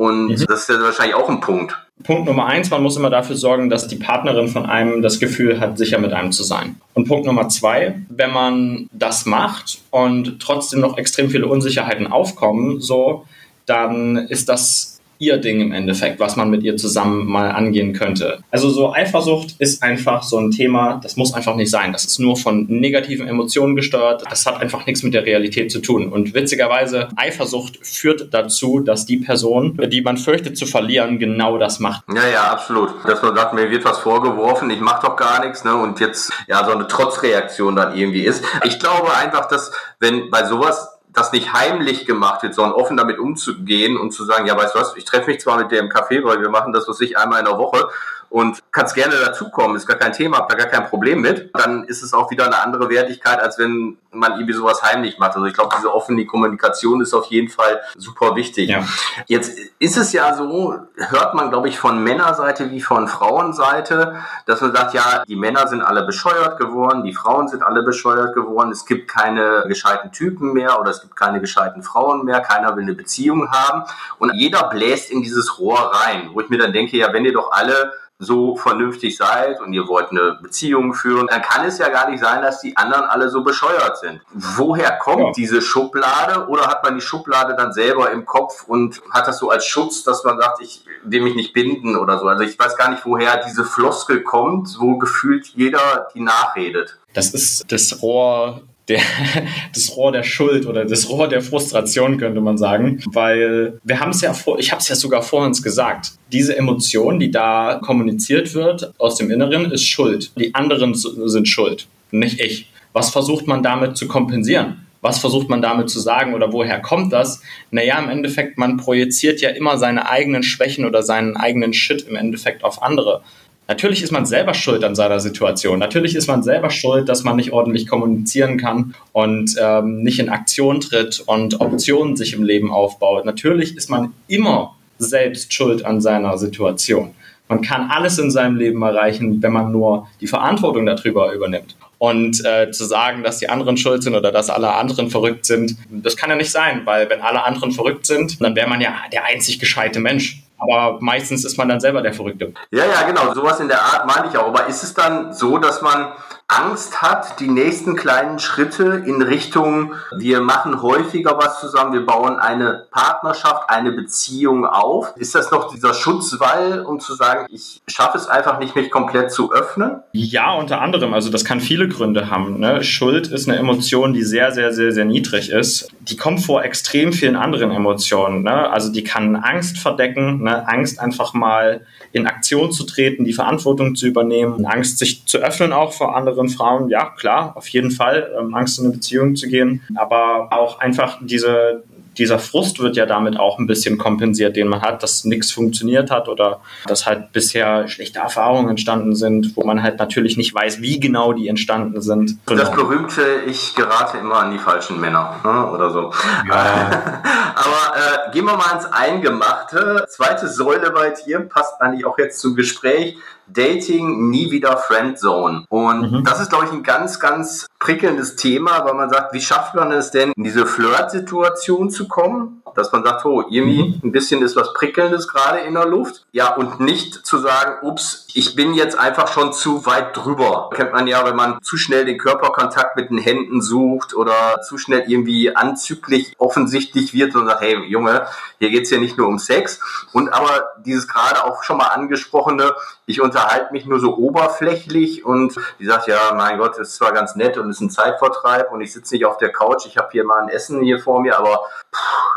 [0.00, 0.46] Und mhm.
[0.48, 1.76] das ist ja wahrscheinlich auch ein Punkt.
[2.04, 5.60] Punkt Nummer eins, man muss immer dafür sorgen, dass die Partnerin von einem das Gefühl
[5.60, 6.76] hat, sicher mit einem zu sein.
[6.94, 12.80] Und Punkt Nummer zwei, wenn man das macht und trotzdem noch extrem viele Unsicherheiten aufkommen,
[12.80, 13.26] so,
[13.66, 14.89] dann ist das
[15.20, 18.38] ihr Ding im Endeffekt, was man mit ihr zusammen mal angehen könnte.
[18.50, 21.92] Also so Eifersucht ist einfach so ein Thema, das muss einfach nicht sein.
[21.92, 24.24] Das ist nur von negativen Emotionen gesteuert.
[24.28, 26.08] Das hat einfach nichts mit der Realität zu tun.
[26.08, 31.80] Und witzigerweise, Eifersucht führt dazu, dass die Person, die man fürchtet zu verlieren, genau das
[31.80, 32.02] macht.
[32.08, 32.90] Ja, ja, absolut.
[33.06, 35.76] Dass man sagt, mir wird was vorgeworfen, ich mache doch gar nichts, ne?
[35.76, 38.42] Und jetzt ja so eine Trotzreaktion dann irgendwie ist.
[38.64, 43.18] Ich glaube einfach, dass wenn bei sowas das nicht heimlich gemacht wird, sondern offen damit
[43.18, 45.88] umzugehen und zu sagen, ja, weißt du was, ich treffe mich zwar mit dir im
[45.88, 47.88] Café, weil wir machen das, was ich einmal in der Woche
[48.30, 51.84] und kannst gerne dazukommen, ist gar kein Thema, hab da gar kein Problem mit, dann
[51.84, 55.34] ist es auch wieder eine andere Wertigkeit, als wenn man irgendwie sowas heimlich macht.
[55.34, 58.68] Also ich glaube, diese offene Kommunikation ist auf jeden Fall super wichtig.
[58.68, 58.84] Ja.
[59.26, 64.60] Jetzt ist es ja so, hört man, glaube ich, von Männerseite wie von Frauenseite, dass
[64.60, 68.70] man sagt, ja, die Männer sind alle bescheuert geworden, die Frauen sind alle bescheuert geworden,
[68.70, 72.84] es gibt keine gescheiten Typen mehr oder es gibt keine gescheiten Frauen mehr, keiner will
[72.84, 73.84] eine Beziehung haben
[74.18, 77.32] und jeder bläst in dieses Rohr rein, wo ich mir dann denke, ja, wenn ihr
[77.32, 81.88] doch alle so vernünftig seid und ihr wollt eine Beziehung führen, dann kann es ja
[81.88, 84.20] gar nicht sein, dass die anderen alle so bescheuert sind.
[84.32, 85.32] Woher kommt ja.
[85.34, 89.48] diese Schublade oder hat man die Schublade dann selber im Kopf und hat das so
[89.50, 92.26] als Schutz, dass man sagt, ich will mich nicht binden oder so?
[92.26, 96.98] Also ich weiß gar nicht, woher diese Floskel kommt, wo gefühlt jeder die nachredet.
[97.14, 99.00] Das ist das Rohr der,
[99.74, 103.02] das Rohr der Schuld oder das Rohr der Frustration, könnte man sagen.
[103.12, 106.56] Weil wir haben es ja vor, ich habe es ja sogar vor uns gesagt, diese
[106.56, 110.32] Emotion, die da kommuniziert wird aus dem Inneren, ist Schuld.
[110.36, 112.70] Die anderen sind schuld, nicht ich.
[112.92, 114.86] Was versucht man damit zu kompensieren?
[115.02, 117.42] Was versucht man damit zu sagen oder woher kommt das?
[117.70, 122.16] Naja, im Endeffekt, man projiziert ja immer seine eigenen Schwächen oder seinen eigenen Shit im
[122.16, 123.22] Endeffekt auf andere.
[123.70, 125.78] Natürlich ist man selber schuld an seiner Situation.
[125.78, 130.28] Natürlich ist man selber schuld, dass man nicht ordentlich kommunizieren kann und ähm, nicht in
[130.28, 133.24] Aktion tritt und Optionen sich im Leben aufbaut.
[133.24, 137.12] Natürlich ist man immer selbst schuld an seiner Situation.
[137.48, 141.76] Man kann alles in seinem Leben erreichen, wenn man nur die Verantwortung darüber übernimmt.
[141.98, 145.76] Und äh, zu sagen, dass die anderen schuld sind oder dass alle anderen verrückt sind,
[145.90, 148.96] das kann ja nicht sein, weil wenn alle anderen verrückt sind, dann wäre man ja
[149.12, 150.42] der einzig gescheite Mensch.
[150.60, 152.52] Aber meistens ist man dann selber der Verrückte.
[152.70, 153.32] Ja, ja, genau.
[153.34, 154.48] Sowas in der Art meine ich auch.
[154.48, 156.12] Aber ist es dann so, dass man
[156.50, 162.40] Angst hat, die nächsten kleinen Schritte in Richtung, wir machen häufiger was zusammen, wir bauen
[162.40, 165.14] eine Partnerschaft, eine Beziehung auf.
[165.16, 169.30] Ist das noch dieser Schutzwall, um zu sagen, ich schaffe es einfach nicht, mich komplett
[169.30, 170.02] zu öffnen?
[170.12, 171.14] Ja, unter anderem.
[171.14, 172.58] Also das kann viele Gründe haben.
[172.58, 172.82] Ne?
[172.82, 175.88] Schuld ist eine Emotion, die sehr, sehr, sehr, sehr niedrig ist.
[176.00, 178.42] Die kommt vor extrem vielen anderen Emotionen.
[178.42, 178.68] Ne?
[178.70, 180.66] Also die kann Angst verdecken, ne?
[180.66, 181.82] Angst einfach mal
[182.12, 186.39] in Aktion zu treten, die Verantwortung zu übernehmen, Angst sich zu öffnen auch vor anderen
[186.40, 190.48] anderen Frauen, ja klar, auf jeden Fall, ähm, Angst in eine Beziehung zu gehen, aber
[190.50, 191.82] auch einfach diese,
[192.18, 196.10] dieser Frust wird ja damit auch ein bisschen kompensiert, den man hat, dass nichts funktioniert
[196.10, 200.80] hat oder dass halt bisher schlechte Erfahrungen entstanden sind, wo man halt natürlich nicht weiß,
[200.80, 202.38] wie genau die entstanden sind.
[202.46, 205.70] Das berühmte, ich gerate immer an die falschen Männer ne?
[205.70, 206.12] oder so.
[206.48, 206.90] Ja.
[207.54, 210.06] Aber äh, gehen wir mal ins Eingemachte.
[210.08, 213.16] Zweite Säule bei dir passt eigentlich auch jetzt zum Gespräch.
[213.52, 215.64] Dating, nie wieder Friendzone.
[215.68, 216.24] Und mhm.
[216.24, 219.92] das ist, glaube ich, ein ganz, ganz prickelndes Thema, weil man sagt, wie schafft man
[219.92, 222.60] es denn, in diese Flirt-Situation zu kommen?
[222.74, 224.00] dass man sagt, oh, irgendwie mhm.
[224.04, 226.24] ein bisschen ist was Prickelndes gerade in der Luft.
[226.32, 230.70] Ja, und nicht zu sagen, ups, ich bin jetzt einfach schon zu weit drüber.
[230.74, 234.78] Kennt man ja, wenn man zu schnell den Körperkontakt mit den Händen sucht oder zu
[234.78, 238.26] schnell irgendwie anzüglich offensichtlich wird und sagt, hey Junge,
[238.58, 239.80] hier geht's ja nicht nur um Sex.
[240.12, 242.74] Und aber dieses gerade auch schon mal angesprochene,
[243.06, 247.36] ich unterhalte mich nur so oberflächlich und die sagt, ja, mein Gott, ist zwar ganz
[247.36, 250.24] nett und ist ein Zeitvertreib und ich sitze nicht auf der Couch, ich habe hier
[250.24, 251.60] mal ein Essen hier vor mir, aber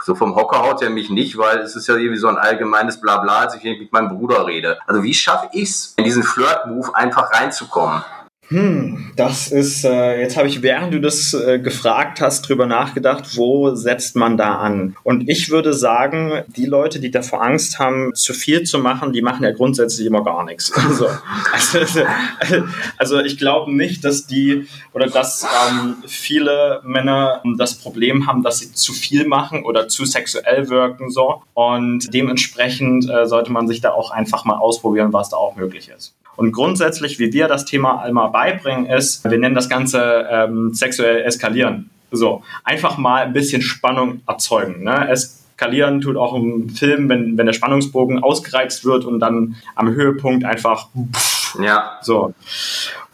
[0.03, 3.01] so vom Hocker haut er mich nicht, weil es ist ja irgendwie so ein allgemeines
[3.01, 4.79] Blabla, als ich mit meinem Bruder rede.
[4.87, 8.03] Also wie schaffe ich es, in diesen Flirt-Move einfach reinzukommen?
[8.49, 13.37] Hm, das ist, äh, jetzt habe ich, während du das äh, gefragt hast, drüber nachgedacht,
[13.37, 14.95] wo setzt man da an?
[15.03, 19.21] Und ich würde sagen, die Leute, die davor Angst haben, zu viel zu machen, die
[19.21, 20.71] machen ja grundsätzlich immer gar nichts.
[20.83, 21.07] Also,
[21.51, 22.01] also,
[22.97, 28.59] also ich glaube nicht, dass die oder dass ähm, viele Männer das Problem haben, dass
[28.59, 31.41] sie zu viel machen oder zu sexuell wirken so.
[31.53, 35.89] Und dementsprechend äh, sollte man sich da auch einfach mal ausprobieren, was da auch möglich
[35.95, 36.13] ist.
[36.35, 41.21] Und grundsätzlich, wie wir das Thema einmal beibringen, ist, wir nennen das Ganze ähm, sexuell
[41.23, 41.89] eskalieren.
[42.11, 44.83] So, einfach mal ein bisschen Spannung erzeugen.
[44.83, 45.09] Ne?
[45.09, 50.45] Eskalieren tut auch im Film, wenn, wenn der Spannungsbogen ausgereizt wird und dann am Höhepunkt
[50.45, 51.97] einfach pff, ja.
[52.01, 52.33] so.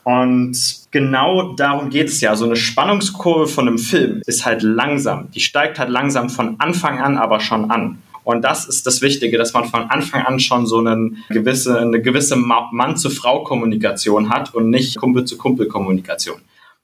[0.03, 0.58] Und
[0.91, 2.36] genau darum geht es ja.
[2.36, 5.29] So eine Spannungskurve von einem Film ist halt langsam.
[5.32, 8.01] Die steigt halt langsam von Anfang an aber schon an.
[8.30, 12.00] Und das ist das Wichtige, dass man von Anfang an schon so einen gewisse, eine
[12.00, 16.39] gewisse Mann-zu-Frau-Kommunikation hat und nicht Kumpel-zu-Kumpel-Kommunikation.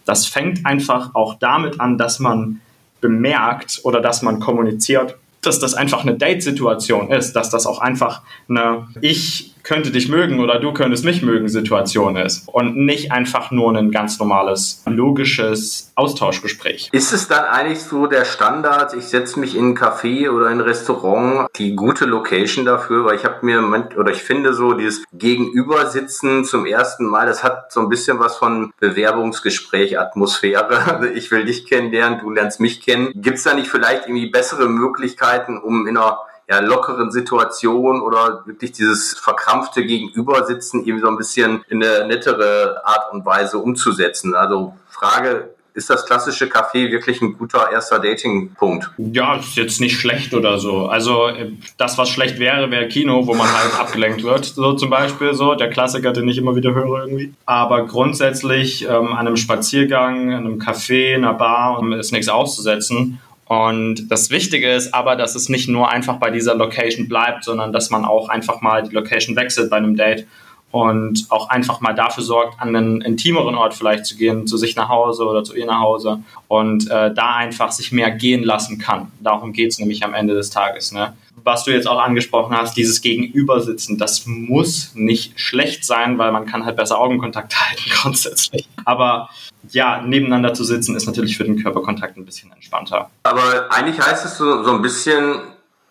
[0.05, 2.61] Das fängt einfach auch damit an, dass man
[2.99, 8.23] bemerkt oder dass man kommuniziert, dass das einfach eine Date-Situation ist, dass das auch einfach
[8.49, 13.51] eine, ich könnte dich mögen oder du könntest mich mögen Situation ist und nicht einfach
[13.51, 16.89] nur ein ganz normales, logisches Austauschgespräch.
[16.91, 20.61] Ist es dann eigentlich so der Standard, ich setze mich in ein Café oder ein
[20.61, 23.63] Restaurant, die gute Location dafür, weil ich habe mir,
[23.97, 28.37] oder ich finde so dieses Gegenübersitzen zum ersten Mal, das hat so ein bisschen was
[28.37, 30.75] von Bewerbungsgespräch, Atmosphäre.
[31.15, 33.11] Ich will dich kennenlernen, du lernst mich kennen.
[33.15, 38.43] Gibt es da nicht vielleicht irgendwie bessere Möglichkeiten, um in einer ja, lockeren Situation oder
[38.45, 44.35] wirklich dieses verkrampfte Gegenübersitzen irgendwie so ein bisschen in eine nettere Art und Weise umzusetzen.
[44.35, 48.89] Also Frage, ist das klassische Café wirklich ein guter erster Datingpunkt?
[48.97, 50.85] Ja, ist jetzt nicht schlecht oder so.
[50.85, 51.29] Also
[51.77, 55.53] das, was schlecht wäre, wäre Kino, wo man halt abgelenkt wird, so zum Beispiel so.
[55.55, 57.33] Der Klassiker, den ich immer wieder höre irgendwie.
[57.45, 63.19] Aber grundsätzlich ähm, an einem Spaziergang, an einem Café, einer Bar um, ist nichts auszusetzen.
[63.47, 67.71] Und das Wichtige ist aber, dass es nicht nur einfach bei dieser Location bleibt, sondern
[67.71, 70.25] dass man auch einfach mal die Location wechselt bei einem Date
[70.71, 74.75] und auch einfach mal dafür sorgt, an einen intimeren Ort vielleicht zu gehen, zu sich
[74.75, 78.79] nach Hause oder zu ihr nach Hause und äh, da einfach sich mehr gehen lassen
[78.79, 79.11] kann.
[79.21, 80.91] Darum geht es nämlich am Ende des Tages.
[80.91, 81.13] Ne?
[81.45, 86.45] Was du jetzt auch angesprochen hast, dieses Gegenübersitzen, das muss nicht schlecht sein, weil man
[86.45, 88.67] kann halt besser Augenkontakt halten grundsätzlich.
[88.83, 89.29] Aber
[89.69, 93.09] ja, nebeneinander zu sitzen ist natürlich für den Körperkontakt ein bisschen entspannter.
[93.23, 95.39] Aber eigentlich heißt es so, so ein bisschen,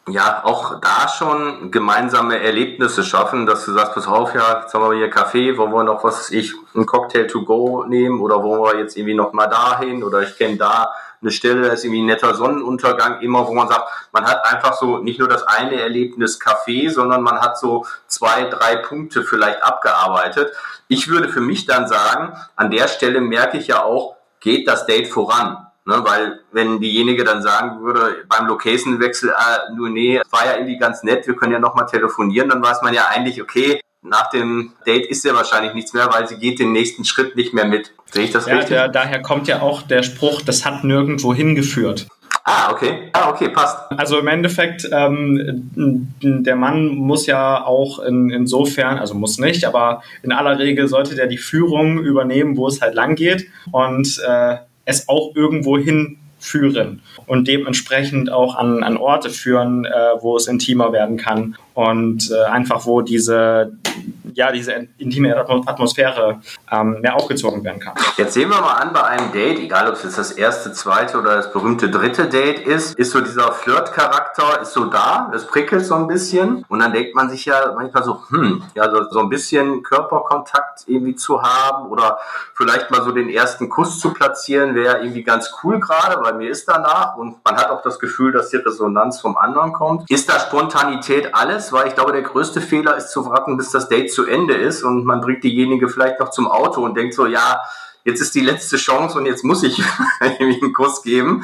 [0.09, 4.91] ja, auch da schon gemeinsame Erlebnisse schaffen, dass du sagst, pass auf, ja, jetzt haben
[4.91, 8.63] wir hier Kaffee, wollen wir noch, was ich, einen Cocktail to go nehmen oder wollen
[8.63, 10.89] wir jetzt irgendwie noch mal dahin oder ich kenne da
[11.21, 14.75] eine Stelle, da ist irgendwie ein netter Sonnenuntergang, immer wo man sagt, man hat einfach
[14.75, 19.63] so nicht nur das eine Erlebnis Kaffee, sondern man hat so zwei, drei Punkte vielleicht
[19.63, 20.53] abgearbeitet.
[20.89, 24.87] Ich würde für mich dann sagen, an der Stelle merke ich ja auch, geht das
[24.87, 25.67] Date voran.
[25.87, 30.79] Ne, weil wenn diejenige dann sagen würde, beim Location-Wechsel, ah, nur nee, war ja irgendwie
[30.79, 34.73] ganz nett, wir können ja nochmal telefonieren, dann weiß man ja eigentlich, okay, nach dem
[34.87, 37.93] Date ist ja wahrscheinlich nichts mehr, weil sie geht den nächsten Schritt nicht mehr mit.
[38.13, 38.71] Sehe ich das ja, richtig?
[38.71, 42.07] Der, daher kommt ja auch der Spruch, das hat nirgendwo hingeführt.
[42.47, 43.09] Ah, okay.
[43.15, 43.79] Ah, okay, passt.
[43.97, 50.03] Also im Endeffekt, ähm, der Mann muss ja auch in, insofern, also muss nicht, aber
[50.23, 53.47] in aller Regel sollte der die Führung übernehmen, wo es halt lang geht.
[53.73, 59.91] Und äh, es auch irgendwo hinführen und dementsprechend auch an, an Orte führen, äh,
[60.21, 63.73] wo es intimer werden kann und äh, einfach wo diese
[64.35, 67.95] ja diese intime Atmosphäre ähm, mehr aufgezogen werden kann.
[68.17, 71.19] Jetzt sehen wir mal an bei einem Date, egal ob es jetzt das erste, zweite
[71.19, 75.87] oder das berühmte dritte Date ist, ist so dieser Flirt-Charakter ist so da, es prickelt
[75.87, 79.21] so ein bisschen und dann denkt man sich ja manchmal so, hm, ja so, so
[79.21, 82.19] ein bisschen Körperkontakt irgendwie zu haben oder
[82.55, 86.51] vielleicht mal so den ersten Kuss zu platzieren, wäre irgendwie ganz cool gerade, weil mir
[86.51, 90.11] ist danach und man hat auch das Gefühl, dass die Resonanz vom anderen kommt.
[90.11, 91.64] Ist da Spontanität alles?
[91.65, 94.55] Ist, weil ich glaube, der größte Fehler ist zu warten, bis das Date zu Ende
[94.55, 97.61] ist und man bringt diejenige vielleicht noch zum Auto und denkt so, ja,
[98.05, 99.81] jetzt ist die letzte Chance und jetzt muss ich
[100.21, 101.43] einen Kuss geben.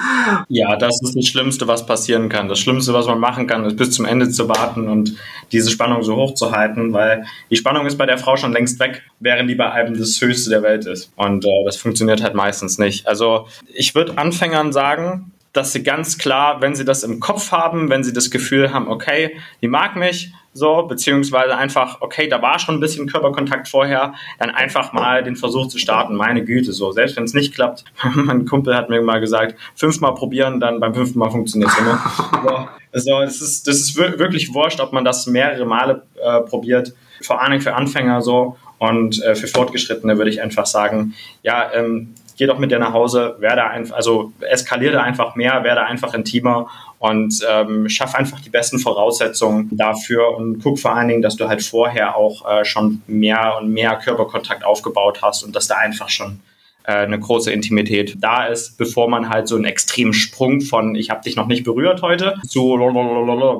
[0.48, 2.48] Ja, das ist das Schlimmste, was passieren kann.
[2.48, 5.16] Das Schlimmste, was man machen kann, ist bis zum Ende zu warten und
[5.52, 8.78] diese Spannung so hoch zu halten, weil die Spannung ist bei der Frau schon längst
[8.78, 11.10] weg, während die bei einem das Höchste der Welt ist.
[11.16, 13.08] Und äh, das funktioniert halt meistens nicht.
[13.08, 17.90] Also ich würde Anfängern sagen, dass sie ganz klar, wenn sie das im Kopf haben,
[17.90, 22.58] wenn sie das Gefühl haben, okay, die mag mich, so, beziehungsweise einfach, okay, da war
[22.58, 26.90] schon ein bisschen Körperkontakt vorher, dann einfach mal den Versuch zu starten, meine Güte, so,
[26.90, 27.84] selbst wenn es nicht klappt,
[28.14, 31.80] mein Kumpel hat mir mal gesagt, fünfmal probieren, dann beim fünften Mal funktioniert es.
[31.84, 31.98] Ne?
[32.92, 36.94] so, so, das ist, das ist wirklich wurscht, ob man das mehrere Male äh, probiert,
[37.22, 42.14] vor allem für Anfänger so, und äh, für Fortgeschrittene würde ich einfach sagen, ja, ähm,
[42.40, 46.70] geh doch mit dir nach Hause, werde einfach, also eskaliere einfach mehr, werde einfach intimer
[46.98, 51.48] und ähm, schaff einfach die besten Voraussetzungen dafür und guck vor allen Dingen, dass du
[51.48, 56.08] halt vorher auch äh, schon mehr und mehr Körperkontakt aufgebaut hast und dass da einfach
[56.08, 56.40] schon
[56.84, 61.10] äh, eine große Intimität da ist, bevor man halt so einen extremen Sprung von ich
[61.10, 62.74] habe dich noch nicht berührt heute zu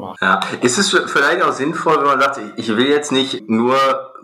[0.01, 0.23] macht.
[0.23, 3.77] Ja, ist es vielleicht auch sinnvoll, wenn man sagt, ich will jetzt nicht nur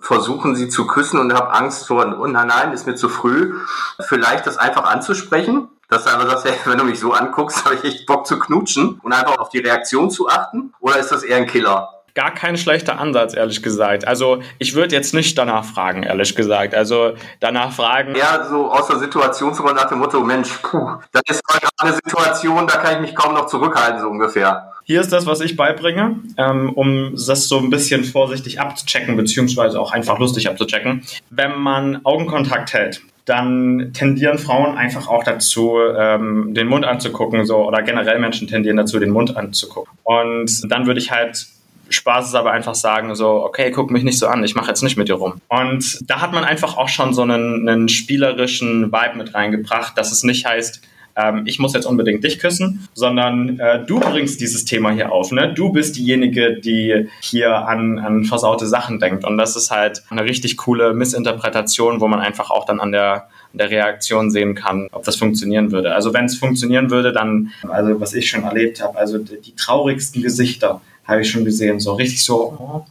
[0.06, 3.54] versuchen, sie zu küssen und habe Angst vor, oh nein, nein, ist mir zu früh.
[4.00, 7.74] Vielleicht das einfach anzusprechen, dass du einfach sagst, hey, wenn du mich so anguckst, habe
[7.74, 10.72] ich echt Bock zu knutschen und einfach auf die Reaktion zu achten?
[10.80, 11.95] Oder ist das eher ein Killer?
[12.16, 14.08] Gar kein schlechter Ansatz, ehrlich gesagt.
[14.08, 16.74] Also ich würde jetzt nicht danach fragen, ehrlich gesagt.
[16.74, 18.16] Also danach fragen.
[18.16, 21.42] Ja, so aus der Situation zu nach dem Motto, Mensch, puh, das ist
[21.76, 24.72] eine Situation, da kann ich mich kaum noch zurückhalten, so ungefähr.
[24.84, 29.78] Hier ist das, was ich beibringe, ähm, um das so ein bisschen vorsichtig abzuchecken, beziehungsweise
[29.78, 31.02] auch einfach lustig abzuchecken.
[31.28, 37.66] Wenn man Augenkontakt hält, dann tendieren Frauen einfach auch dazu, ähm, den Mund anzugucken, so
[37.66, 39.92] oder generell Menschen tendieren dazu, den Mund anzugucken.
[40.04, 41.48] Und dann würde ich halt
[41.88, 45.08] spaßeshalber einfach sagen so, okay, guck mich nicht so an, ich mache jetzt nicht mit
[45.08, 45.40] dir rum.
[45.48, 50.12] Und da hat man einfach auch schon so einen, einen spielerischen Vibe mit reingebracht, dass
[50.12, 50.82] es nicht heißt,
[51.16, 55.32] ähm, ich muss jetzt unbedingt dich küssen, sondern äh, du bringst dieses Thema hier auf.
[55.32, 55.52] Ne?
[55.52, 59.24] Du bist diejenige, die hier an, an versaute Sachen denkt.
[59.24, 63.28] Und das ist halt eine richtig coole Missinterpretation, wo man einfach auch dann an der
[63.56, 65.94] der Reaktion sehen kann, ob das funktionieren würde.
[65.94, 69.54] Also wenn es funktionieren würde, dann, also was ich schon erlebt habe, also die, die
[69.54, 72.84] traurigsten Gesichter habe ich schon gesehen, so richtig so, oh,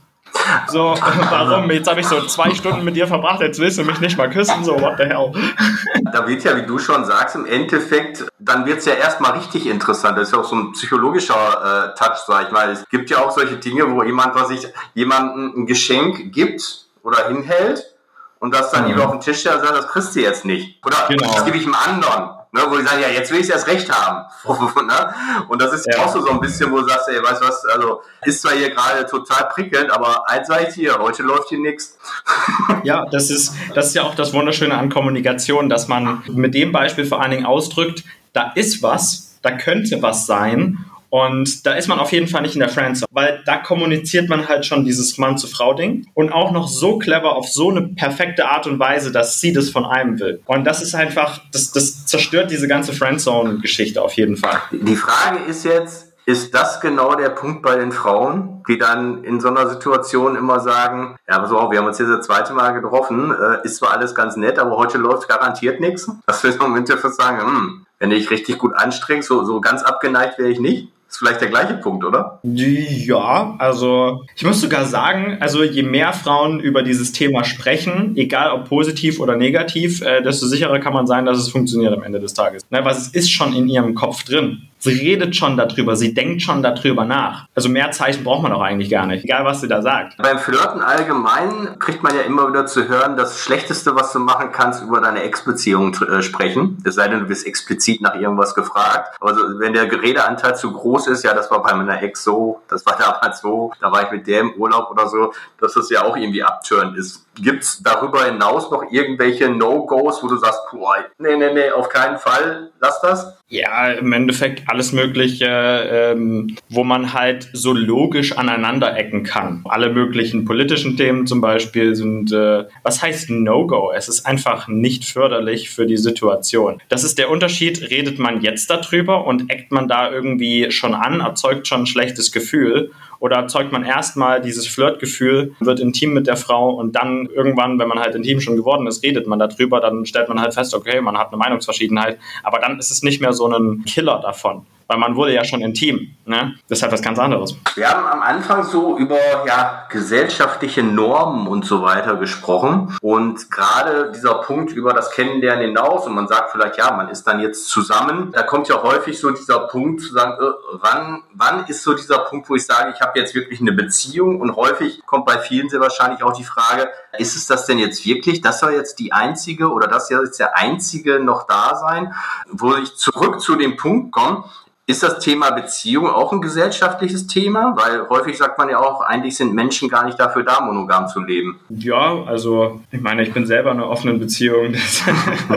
[0.67, 0.95] so,
[1.29, 1.71] warum?
[1.71, 4.29] Jetzt habe ich so zwei Stunden mit dir verbracht, jetzt willst du mich nicht mal
[4.29, 5.31] küssen, so, what the hell?
[6.11, 9.65] Da wird ja, wie du schon sagst, im Endeffekt, dann wird es ja erstmal richtig
[9.65, 10.17] interessant.
[10.17, 12.69] Das ist ja auch so ein psychologischer äh, Touch, sag ich mal.
[12.69, 17.27] Es gibt ja auch solche Dinge, wo jemand, was ich jemandem ein Geschenk gibt oder
[17.27, 17.95] hinhält
[18.39, 18.89] und das dann mhm.
[18.91, 20.85] lieber auf den Tisch stellt und sagt, das kriegst du jetzt nicht.
[20.85, 21.33] Oder genau.
[21.33, 22.29] das gebe ich einem anderen.
[22.55, 24.25] Ne, wo die sagen, ja, jetzt will ich es erst recht haben.
[24.85, 25.13] Ne?
[25.47, 26.03] Und das ist ja.
[26.03, 28.53] auch so, so ein bisschen, wo du sagst, ey, weißt du was, also ist zwar
[28.53, 31.97] hier gerade total prickelnd, aber eins sage ich hier, heute läuft hier nichts.
[32.83, 36.71] Ja, das ist, das ist ja auch das Wunderschöne an Kommunikation, dass man mit dem
[36.71, 41.87] Beispiel vor allen Dingen ausdrückt, da ist was, da könnte was sein und da ist
[41.87, 45.17] man auf jeden Fall nicht in der Friendzone, weil da kommuniziert man halt schon dieses
[45.17, 49.53] Mann-zu-Frau-Ding und auch noch so clever auf so eine perfekte Art und Weise, dass sie
[49.53, 50.41] das von einem will.
[50.45, 54.61] Und das ist einfach, das, das zerstört diese ganze Friendzone-Geschichte auf jeden Fall.
[54.71, 59.39] Die Frage ist jetzt, ist das genau der Punkt bei den Frauen, die dann in
[59.39, 62.71] so einer Situation immer sagen, ja, pass auf, wir haben uns hier das zweite Mal
[62.71, 66.09] getroffen, äh, ist zwar alles ganz nett, aber heute läuft garantiert nichts.
[66.25, 69.61] Dass wir im Moment dafür sagen, hm, wenn du dich richtig gut anstrengst, so, so
[69.61, 70.91] ganz abgeneigt wäre ich nicht.
[71.15, 72.41] Ist vielleicht der gleiche Punkt, oder?
[72.43, 78.51] Ja, also ich muss sogar sagen, also je mehr Frauen über dieses Thema sprechen, egal
[78.51, 82.19] ob positiv oder negativ, äh, desto sicherer kann man sein, dass es funktioniert am Ende
[82.19, 82.63] des Tages.
[82.69, 84.63] Ne, weil es ist schon in ihrem Kopf drin.
[84.85, 87.47] Sie redet schon darüber, sie denkt schon darüber nach.
[87.55, 90.17] Also mehr Zeichen braucht man auch eigentlich gar nicht, egal was sie da sagt.
[90.17, 94.51] Beim Flirten allgemein kriegt man ja immer wieder zu hören, das Schlechteste, was du machen
[94.51, 96.77] kannst, über deine Ex-Beziehung äh, sprechen.
[96.85, 99.17] Es sei denn, du wirst explizit nach irgendwas gefragt.
[99.21, 102.85] Also wenn der Geredeanteil zu groß ist, ja, das war bei meiner Ex so, das
[102.85, 106.03] war damals so, da war ich mit der im Urlaub oder so, dass das ja
[106.03, 107.25] auch irgendwie abtörend ist.
[107.35, 111.89] Gibt es darüber hinaus noch irgendwelche No-Gos, wo du sagst, boah, nee, nee, nee, auf
[111.89, 113.37] keinen Fall, lass das?
[113.47, 119.61] Ja, im Endeffekt alles Mögliche, ähm, wo man halt so logisch aneinander ecken kann.
[119.65, 123.91] Alle möglichen politischen Themen zum Beispiel sind, äh, was heißt No-Go?
[123.95, 126.81] Es ist einfach nicht förderlich für die Situation.
[126.89, 127.89] Das ist der Unterschied.
[127.91, 132.31] Redet man jetzt darüber und eckt man da irgendwie schon an, erzeugt schon ein schlechtes
[132.31, 137.79] Gefühl oder erzeugt man erstmal dieses Flirtgefühl, wird intim mit der Frau und dann irgendwann,
[137.79, 140.73] wenn man halt intim schon geworden ist, redet man darüber, dann stellt man halt fest,
[140.73, 144.65] okay, man hat eine Meinungsverschiedenheit, aber dann ist es nicht mehr so ein Killer davon
[144.87, 146.15] weil man wurde ja schon intim.
[146.25, 146.55] Ne?
[146.67, 147.55] Das ist halt was ganz anderes.
[147.75, 154.11] Wir haben am Anfang so über ja, gesellschaftliche Normen und so weiter gesprochen und gerade
[154.11, 157.67] dieser Punkt über das Kennenlernen hinaus und man sagt vielleicht, ja, man ist dann jetzt
[157.67, 161.93] zusammen, da kommt ja häufig so dieser Punkt zu sagen, äh, wann, wann ist so
[161.93, 165.37] dieser Punkt, wo ich sage, ich habe jetzt wirklich eine Beziehung und häufig kommt bei
[165.39, 168.41] vielen sehr wahrscheinlich auch die Frage, ist es das denn jetzt wirklich?
[168.41, 172.13] Das soll jetzt die einzige oder das soll jetzt der einzige noch da sein,
[172.49, 174.45] wo ich zurück zu dem Punkt komme,
[174.87, 177.75] ist das Thema Beziehung auch ein gesellschaftliches Thema?
[177.75, 181.21] Weil häufig sagt man ja auch, eigentlich sind Menschen gar nicht dafür da, monogam zu
[181.21, 181.59] leben.
[181.69, 184.75] Ja, also ich meine, ich bin selber in einer offenen Beziehung.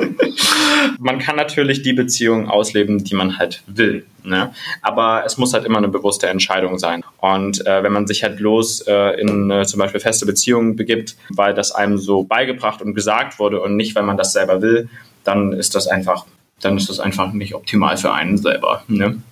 [0.99, 4.07] man kann natürlich die Beziehung ausleben, die man halt will.
[4.25, 4.51] Ne?
[4.81, 7.05] Aber es muss halt immer eine bewusste Entscheidung sein.
[7.19, 11.17] Und äh, wenn man sich halt bloß äh, in äh, zum Beispiel feste Beziehungen begibt,
[11.29, 14.89] weil das einem so beigebracht und gesagt wurde und nicht, weil man das selber will,
[15.25, 16.25] dann ist das einfach
[16.61, 18.83] dann ist das einfach nicht optimal für einen selber.
[18.89, 19.23] Ne?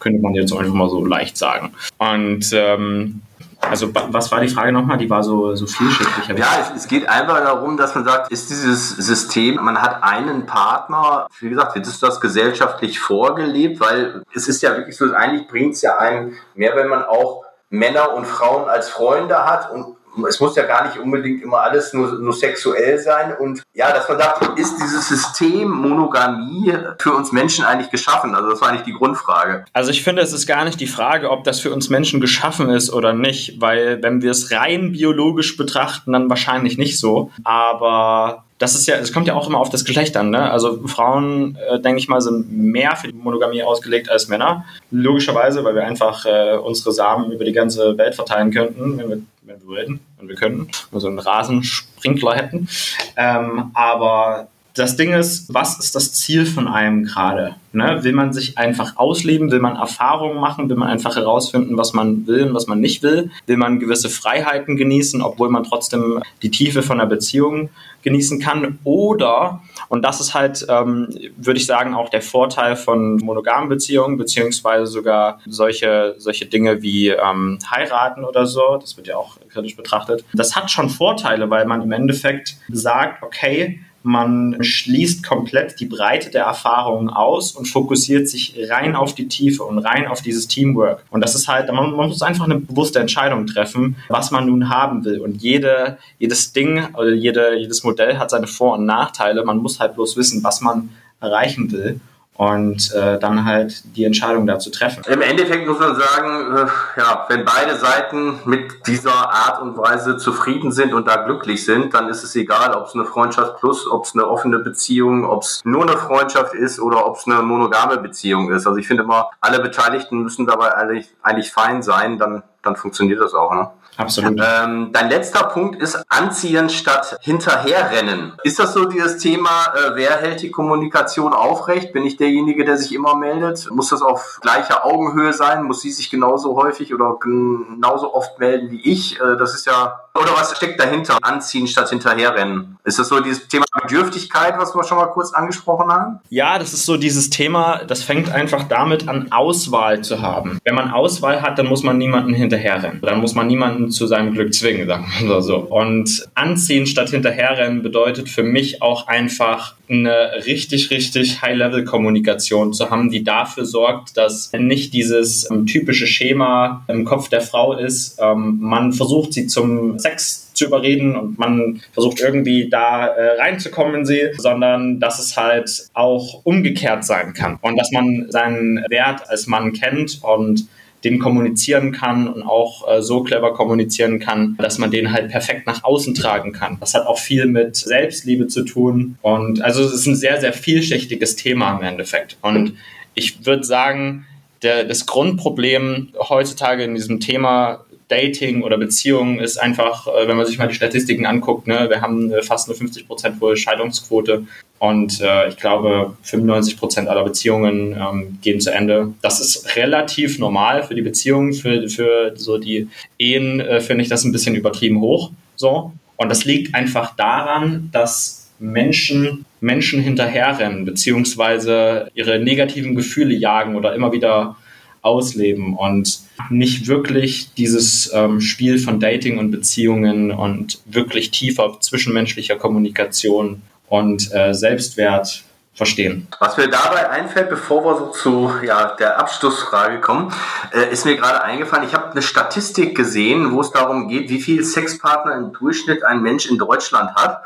[0.00, 1.72] Könnte man jetzt einfach mal so leicht sagen.
[1.98, 3.22] Und ähm,
[3.70, 4.98] also was war die Frage nochmal?
[4.98, 6.36] Die war so, so vielschichtig.
[6.36, 10.46] Ja, es, es, geht einfach darum, dass man sagt, ist dieses System, man hat einen
[10.46, 15.48] Partner, wie gesagt, wird ist das gesellschaftlich vorgelebt, weil es ist ja wirklich so, eigentlich
[15.48, 19.96] bringt es ja einem mehr, wenn man auch Männer und Frauen als Freunde hat und
[20.28, 23.34] es muss ja gar nicht unbedingt immer alles nur, nur sexuell sein.
[23.38, 28.34] Und ja, dass man sagt, ist dieses System Monogamie für uns Menschen eigentlich geschaffen?
[28.34, 29.64] Also das war eigentlich die Grundfrage.
[29.72, 32.70] Also ich finde, es ist gar nicht die Frage, ob das für uns Menschen geschaffen
[32.70, 37.30] ist oder nicht, weil wenn wir es rein biologisch betrachten, dann wahrscheinlich nicht so.
[37.42, 40.30] Aber das ist ja, es kommt ja auch immer auf das Geschlecht an.
[40.30, 40.50] Ne?
[40.50, 44.64] Also Frauen, äh, denke ich mal, sind mehr für die Monogamie ausgelegt als Männer.
[44.90, 49.18] Logischerweise, weil wir einfach äh, unsere Samen über die ganze Welt verteilen könnten, wenn wir,
[49.44, 52.68] wenn wir wollten, wenn wir könnten, wenn wir so einen Rasensprinkler hätten.
[53.16, 57.54] Ähm, aber das Ding ist, was ist das Ziel von einem gerade?
[57.72, 58.02] Ne?
[58.02, 59.52] Will man sich einfach ausleben?
[59.52, 60.68] Will man Erfahrungen machen?
[60.68, 63.30] Will man einfach herausfinden, was man will und was man nicht will?
[63.46, 67.70] Will man gewisse Freiheiten genießen, obwohl man trotzdem die Tiefe von einer Beziehung
[68.02, 68.80] genießen kann?
[68.82, 74.18] Oder, und das ist halt, ähm, würde ich sagen, auch der Vorteil von monogamen Beziehungen,
[74.18, 79.76] beziehungsweise sogar solche, solche Dinge wie ähm, heiraten oder so, das wird ja auch kritisch
[79.76, 80.24] betrachtet.
[80.34, 86.30] Das hat schon Vorteile, weil man im Endeffekt sagt, okay, man schließt komplett die Breite
[86.30, 91.02] der Erfahrungen aus und fokussiert sich rein auf die Tiefe und rein auf dieses Teamwork.
[91.10, 94.68] Und das ist halt, man, man muss einfach eine bewusste Entscheidung treffen, was man nun
[94.68, 95.20] haben will.
[95.20, 99.42] Und jede, jedes Ding oder jede, jedes Modell hat seine Vor- und Nachteile.
[99.42, 100.90] Man muss halt bloß wissen, was man
[101.20, 101.98] erreichen will
[102.36, 105.04] und äh, dann halt die Entscheidung dazu treffen.
[105.06, 110.16] Im Endeffekt muss man sagen, äh, ja, wenn beide Seiten mit dieser Art und Weise
[110.16, 113.88] zufrieden sind und da glücklich sind, dann ist es egal, ob es eine Freundschaft plus,
[113.88, 117.40] ob es eine offene Beziehung, ob es nur eine Freundschaft ist oder ob es eine
[117.42, 118.66] monogame Beziehung ist.
[118.66, 123.20] Also ich finde immer, alle Beteiligten müssen dabei eigentlich, eigentlich fein sein, dann, dann funktioniert
[123.20, 123.54] das auch.
[123.54, 123.70] Ne?
[123.96, 124.40] Absolut.
[124.40, 128.32] Ähm, dein letzter Punkt ist Anziehen statt Hinterherrennen.
[128.42, 131.92] Ist das so dieses Thema, äh, wer hält die Kommunikation aufrecht?
[131.92, 133.70] Bin ich derjenige, der sich immer meldet?
[133.70, 135.64] Muss das auf gleicher Augenhöhe sein?
[135.64, 139.20] Muss sie sich genauso häufig oder genauso oft melden wie ich?
[139.20, 141.18] Äh, das ist ja oder was steckt dahinter?
[141.22, 142.78] Anziehen statt hinterherrennen.
[142.84, 146.20] Ist das so dieses Thema Bedürftigkeit, was wir schon mal kurz angesprochen haben?
[146.28, 150.60] Ja, das ist so dieses Thema, das fängt einfach damit an, Auswahl zu haben.
[150.62, 153.00] Wenn man Auswahl hat, dann muss man niemanden hinterherrennen.
[153.00, 155.56] Dann muss man niemanden zu seinem Glück zwingen, sagen wir so.
[155.56, 163.10] Und anziehen statt hinterherrennen bedeutet für mich auch einfach eine richtig, richtig High-Level-Kommunikation zu haben,
[163.10, 168.18] die dafür sorgt, dass nicht dieses ähm, typische Schema im Kopf der Frau ist.
[168.20, 173.96] Ähm, man versucht sie zum Sex zu überreden und man versucht irgendwie da äh, reinzukommen
[173.96, 179.28] in sie, sondern dass es halt auch umgekehrt sein kann und dass man seinen Wert
[179.28, 180.66] als Mann kennt und
[181.04, 185.66] den kommunizieren kann und auch äh, so clever kommunizieren kann, dass man den halt perfekt
[185.66, 186.78] nach außen tragen kann.
[186.80, 190.52] Das hat auch viel mit Selbstliebe zu tun und also es ist ein sehr, sehr
[190.52, 192.38] vielschichtiges Thema im Endeffekt.
[192.40, 192.74] Und
[193.14, 194.26] ich würde sagen,
[194.62, 200.46] der, das Grundproblem heutzutage in diesem Thema Dating oder Beziehungen ist einfach, äh, wenn man
[200.46, 204.46] sich mal die Statistiken anguckt, ne, wir haben äh, fast eine 50 Prozent hohe Scheidungsquote
[204.78, 209.14] und äh, ich glaube 95 Prozent aller Beziehungen ähm, gehen zu Ende.
[209.22, 212.88] Das ist relativ normal für die Beziehungen, für, für so die
[213.18, 215.30] Ehen äh, finde ich das ein bisschen übertrieben hoch.
[215.56, 215.92] So.
[216.16, 223.94] Und das liegt einfach daran, dass Menschen Menschen hinterherrennen, beziehungsweise ihre negativen Gefühle jagen oder
[223.94, 224.56] immer wieder
[225.04, 232.56] ausleben und nicht wirklich dieses ähm, Spiel von Dating und Beziehungen und wirklich tiefer zwischenmenschlicher
[232.56, 235.44] Kommunikation und äh, Selbstwert
[235.74, 236.28] verstehen.
[236.38, 240.32] Was mir dabei einfällt, bevor wir so zu ja, der Abschlussfrage kommen,
[240.72, 244.40] äh, ist mir gerade eingefallen, ich habe eine Statistik gesehen, wo es darum geht, wie
[244.40, 247.42] viel Sexpartner im Durchschnitt ein Mensch in Deutschland hat.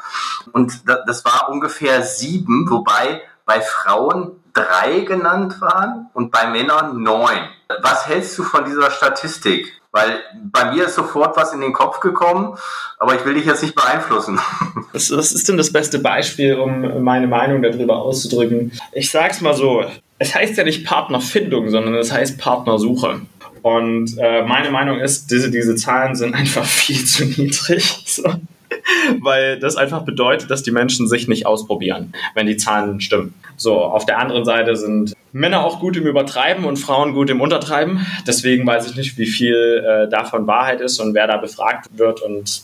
[0.52, 7.02] Und da, das war ungefähr sieben, wobei bei Frauen drei genannt waren und bei Männern
[7.02, 7.48] neun.
[7.82, 9.72] Was hältst du von dieser Statistik?
[9.90, 10.20] Weil
[10.52, 12.56] bei mir ist sofort was in den Kopf gekommen,
[12.98, 14.38] aber ich will dich jetzt nicht beeinflussen.
[14.92, 18.72] Was, was ist denn das beste Beispiel, um meine Meinung darüber auszudrücken?
[18.92, 19.84] Ich sag's mal so,
[20.18, 23.20] es heißt ja nicht Partnerfindung, sondern es heißt Partnersuche.
[23.60, 28.02] Und äh, meine Meinung ist, diese, diese Zahlen sind einfach viel zu niedrig.
[28.06, 28.34] So.
[29.20, 33.34] Weil das einfach bedeutet, dass die Menschen sich nicht ausprobieren, wenn die Zahlen stimmen.
[33.56, 37.40] So, auf der anderen Seite sind Männer auch gut im Übertreiben und Frauen gut im
[37.40, 38.06] Untertreiben.
[38.26, 42.22] Deswegen weiß ich nicht, wie viel äh, davon Wahrheit ist und wer da befragt wird
[42.22, 42.62] und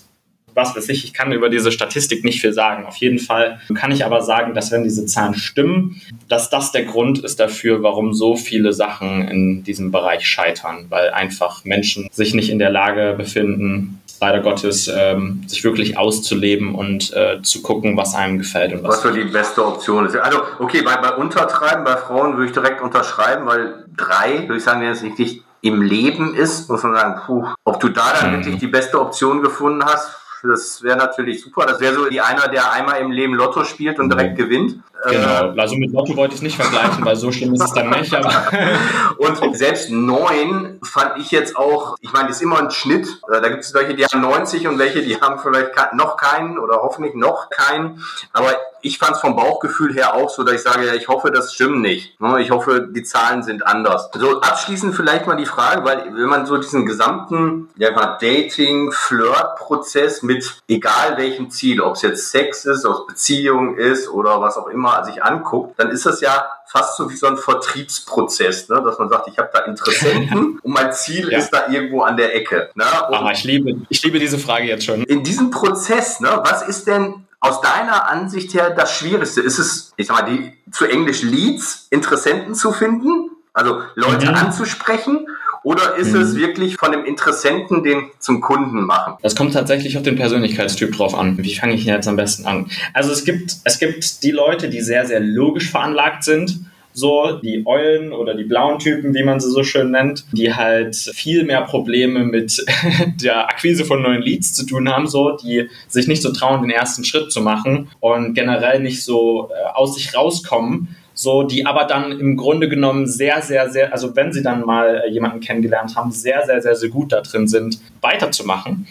[0.55, 1.05] was weiß ich.
[1.05, 2.87] Ich kann über diese Statistik nicht viel sagen.
[2.87, 6.85] Auf jeden Fall kann ich aber sagen, dass wenn diese Zahlen stimmen, dass das der
[6.85, 12.35] Grund ist dafür, warum so viele Sachen in diesem Bereich scheitern, weil einfach Menschen sich
[12.35, 17.97] nicht in der Lage befinden, leider Gottes ähm, sich wirklich auszuleben und äh, zu gucken,
[17.97, 20.17] was einem gefällt und was, was für die beste Option ist.
[20.17, 24.65] Also okay, bei, bei Untertreiben, bei Frauen würde ich direkt unterschreiben, weil drei, würde ich
[24.65, 28.31] sagen, wenn es richtig im Leben ist, muss man sagen, puh, ob du da dann
[28.31, 28.37] mhm.
[28.37, 31.65] wirklich die beste Option gefunden hast, das wäre natürlich super.
[31.67, 34.79] Das wäre so wie einer, der einmal im Leben Lotto spielt und direkt gewinnt.
[35.09, 37.73] Genau, äh, also mit Lotto wollte ich es nicht vergleichen, weil so schlimm ist es
[37.73, 38.15] dann nicht.
[39.19, 43.07] und selbst neun fand ich jetzt auch, ich meine, das ist immer ein Schnitt.
[43.31, 46.59] Äh, da gibt es welche, die haben 90 und welche, die haben vielleicht noch keinen
[46.59, 48.03] oder hoffentlich noch keinen.
[48.33, 48.51] Aber
[48.85, 51.55] ich fand es vom Bauchgefühl her auch so, dass ich sage, ja, ich hoffe, das
[51.55, 52.21] stimmt nicht.
[52.21, 52.41] Ne?
[52.43, 54.11] Ich hoffe, die Zahlen sind anders.
[54.15, 60.23] So abschließend vielleicht mal die Frage, weil wenn man so diesen gesamten ja, Dating, Flirt-Prozess
[60.23, 64.59] mit egal welchem Ziel, ob es jetzt Sex ist, ob es Beziehung ist oder was
[64.59, 68.83] auch immer sich anguckt, dann ist das ja fast so wie so ein Vertriebsprozess, ne?
[68.85, 71.39] dass man sagt, ich habe da Interessenten und mein Ziel ja.
[71.39, 72.71] ist da irgendwo an der Ecke.
[72.75, 72.85] Ne?
[72.85, 75.03] Ah, ich liebe, ich liebe diese Frage jetzt schon.
[75.05, 79.41] In diesem Prozess, ne, was ist denn aus deiner Ansicht her das Schwierigste?
[79.41, 84.35] Ist es, ich sag mal, die zu Englisch Leads, Interessenten zu finden, also Leute mhm.
[84.35, 85.27] anzusprechen?
[85.65, 86.21] Oder ist mhm.
[86.21, 89.15] es wirklich von dem Interessenten den zum Kunden machen?
[89.23, 91.37] Das kommt tatsächlich auf den Persönlichkeitstyp drauf an.
[91.39, 92.71] Wie fange ich jetzt am besten an?
[92.93, 96.61] Also es gibt, es gibt die Leute, die sehr, sehr logisch veranlagt sind
[96.95, 100.95] so die Eulen oder die blauen Typen, wie man sie so schön nennt, die halt
[100.95, 102.65] viel mehr Probleme mit
[103.23, 106.71] der Akquise von neuen Leads zu tun haben, so die sich nicht so trauen, den
[106.71, 111.85] ersten Schritt zu machen und generell nicht so äh, aus sich rauskommen so, die aber
[111.85, 115.97] dann im Grunde genommen sehr, sehr, sehr, also wenn sie dann mal äh, jemanden kennengelernt
[115.97, 118.87] haben, sehr, sehr, sehr, sehr gut da drin sind, weiterzumachen.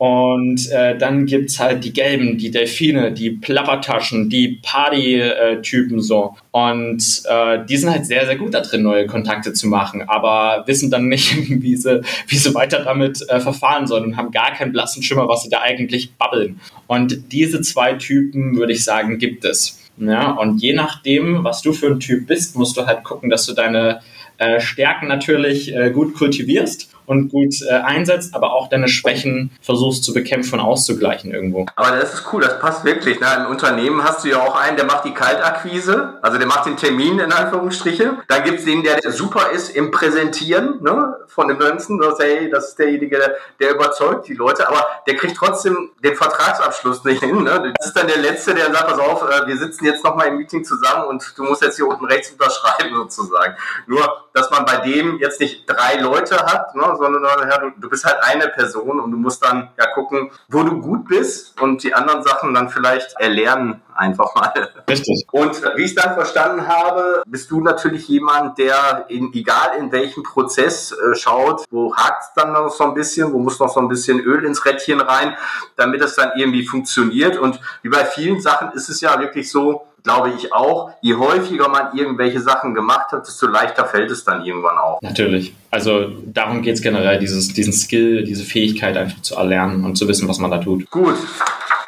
[0.00, 6.36] Und äh, dann gibt's halt die Gelben, die Delfine, die Plappertaschen, die Party-Typen so.
[6.52, 10.64] Und äh, die sind halt sehr, sehr gut da drin, neue Kontakte zu machen, aber
[10.66, 14.54] wissen dann nicht, wie sie, wie sie weiter damit äh, verfahren sollen und haben gar
[14.54, 16.60] keinen blassen Schimmer, was sie da eigentlich babbeln.
[16.86, 19.79] Und diese zwei Typen, würde ich sagen, gibt es.
[20.00, 23.44] Ja, und je nachdem, was du für ein Typ bist, musst du halt gucken, dass
[23.44, 24.00] du deine
[24.38, 30.04] äh, Stärken natürlich äh, gut kultivierst und gut äh, einsetzt, aber auch deine Schwächen versuchst
[30.04, 31.66] zu bekämpfen und auszugleichen irgendwo.
[31.74, 33.18] Aber das ist cool, das passt wirklich.
[33.18, 33.26] Ne?
[33.36, 36.76] Im Unternehmen hast du ja auch einen, der macht die Kaltakquise, also der macht den
[36.76, 38.18] Termin in Anführungsstriche.
[38.28, 41.16] Dann gibt es den, der super ist im Präsentieren ne?
[41.26, 41.98] von den Münzen.
[41.98, 46.14] Das, hey, das ist derjenige, der, der, überzeugt die Leute, aber der kriegt trotzdem den
[46.14, 47.42] Vertragsabschluss nicht hin.
[47.42, 47.72] Ne?
[47.76, 50.36] Das ist dann der Letzte, der sagt, pass auf, äh, wir sitzen jetzt nochmal im
[50.36, 53.56] Meeting zusammen und du musst jetzt hier unten rechts unterschreiben sozusagen.
[53.88, 56.99] Nur, dass man bei dem jetzt nicht drei Leute hat, ne?
[57.00, 60.62] Sondern ja, du, du bist halt eine Person und du musst dann ja gucken, wo
[60.62, 64.52] du gut bist und die anderen Sachen dann vielleicht erlernen einfach mal.
[64.88, 65.26] Richtig.
[65.30, 70.22] Und wie ich dann verstanden habe, bist du natürlich jemand, der in, egal in welchem
[70.22, 73.80] Prozess äh, schaut, wo hakt es dann noch so ein bisschen, wo muss noch so
[73.80, 75.36] ein bisschen Öl ins Rädchen rein,
[75.76, 77.36] damit es dann irgendwie funktioniert.
[77.36, 81.68] Und wie bei vielen Sachen ist es ja wirklich so, glaube ich auch, je häufiger
[81.68, 85.00] man irgendwelche Sachen gemacht hat, desto leichter fällt es dann irgendwann auch.
[85.02, 85.54] Natürlich.
[85.70, 90.08] Also darum geht es generell, dieses, diesen Skill, diese Fähigkeit einfach zu erlernen und zu
[90.08, 90.90] wissen, was man da tut.
[90.90, 91.16] Gut.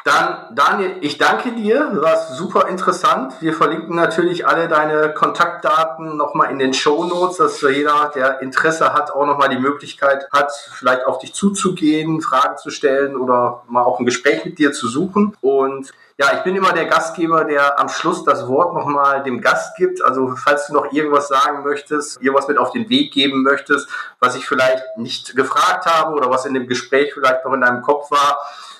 [0.03, 1.89] Dann, Daniel, ich danke dir.
[1.93, 3.35] Du warst super interessant.
[3.39, 8.91] Wir verlinken natürlich alle deine Kontaktdaten nochmal in den Show Notes, dass jeder, der Interesse
[8.91, 13.83] hat, auch nochmal die Möglichkeit hat, vielleicht auf dich zuzugehen, Fragen zu stellen oder mal
[13.83, 15.37] auch ein Gespräch mit dir zu suchen.
[15.39, 19.75] Und ja, ich bin immer der Gastgeber, der am Schluss das Wort nochmal dem Gast
[19.77, 20.03] gibt.
[20.03, 23.87] Also falls du noch irgendwas sagen möchtest, irgendwas mit auf den Weg geben möchtest,
[24.19, 27.81] was ich vielleicht nicht gefragt habe oder was in dem Gespräch vielleicht noch in deinem
[27.81, 28.37] Kopf war,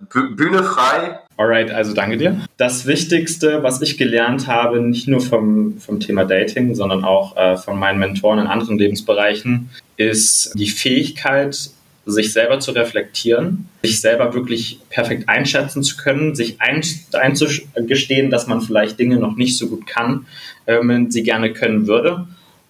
[0.10, 1.20] Bühne frei.
[1.38, 2.40] Alright, also danke dir.
[2.58, 7.58] Das Wichtigste, was ich gelernt habe, nicht nur vom, vom Thema Dating, sondern auch äh,
[7.58, 11.72] von meinen Mentoren in anderen Lebensbereichen, ist die Fähigkeit,
[12.06, 18.62] sich selber zu reflektieren, sich selber wirklich perfekt einschätzen zu können, sich einzugestehen, dass man
[18.62, 20.26] vielleicht Dinge noch nicht so gut kann,
[20.66, 22.28] wenn äh, man sie gerne können würde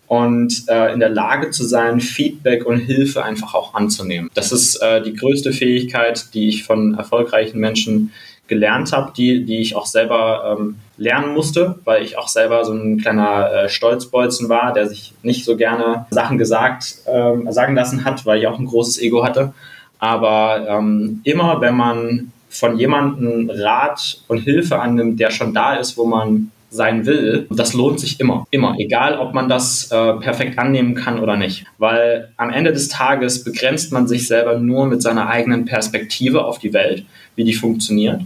[0.08, 4.30] und äh, in der Lage zu sein, Feedback und Hilfe einfach auch anzunehmen.
[4.36, 8.12] Das ist äh, die größte Fähigkeit, die ich von erfolgreichen Menschen
[8.48, 12.74] gelernt habe, die, die ich auch selber ähm, lernen musste, weil ich auch selber so
[12.74, 18.06] ein kleiner äh, Stolzbolzen war, der sich nicht so gerne Sachen gesagt, ähm, sagen lassen
[18.06, 19.54] hat, weil ich auch ein großes Ego hatte.
[20.00, 25.98] Aber ähm, immer, wenn man von jemandem Rat und Hilfe annimmt, der schon da ist,
[25.98, 30.58] wo man sein will, das lohnt sich immer, immer, egal ob man das äh, perfekt
[30.58, 31.66] annehmen kann oder nicht.
[31.78, 36.60] Weil am Ende des Tages begrenzt man sich selber nur mit seiner eigenen Perspektive auf
[36.60, 37.06] die Welt,
[37.36, 38.22] wie die funktioniert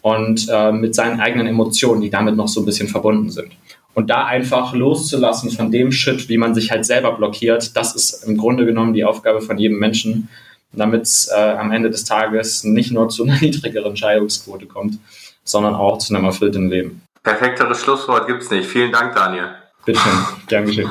[0.00, 3.52] und äh, mit seinen eigenen Emotionen, die damit noch so ein bisschen verbunden sind.
[3.94, 8.24] Und da einfach loszulassen von dem Shit, wie man sich halt selber blockiert, das ist
[8.24, 10.28] im Grunde genommen die Aufgabe von jedem Menschen,
[10.72, 14.98] damit es äh, am Ende des Tages nicht nur zu einer niedrigeren Scheidungsquote kommt,
[15.42, 17.02] sondern auch zu einem erfüllten Leben.
[17.28, 18.70] Perfekteres Schlusswort gibt es nicht.
[18.70, 19.54] Vielen Dank, Daniel.
[19.84, 20.24] Bitte schön.
[20.48, 20.90] Dankeschön.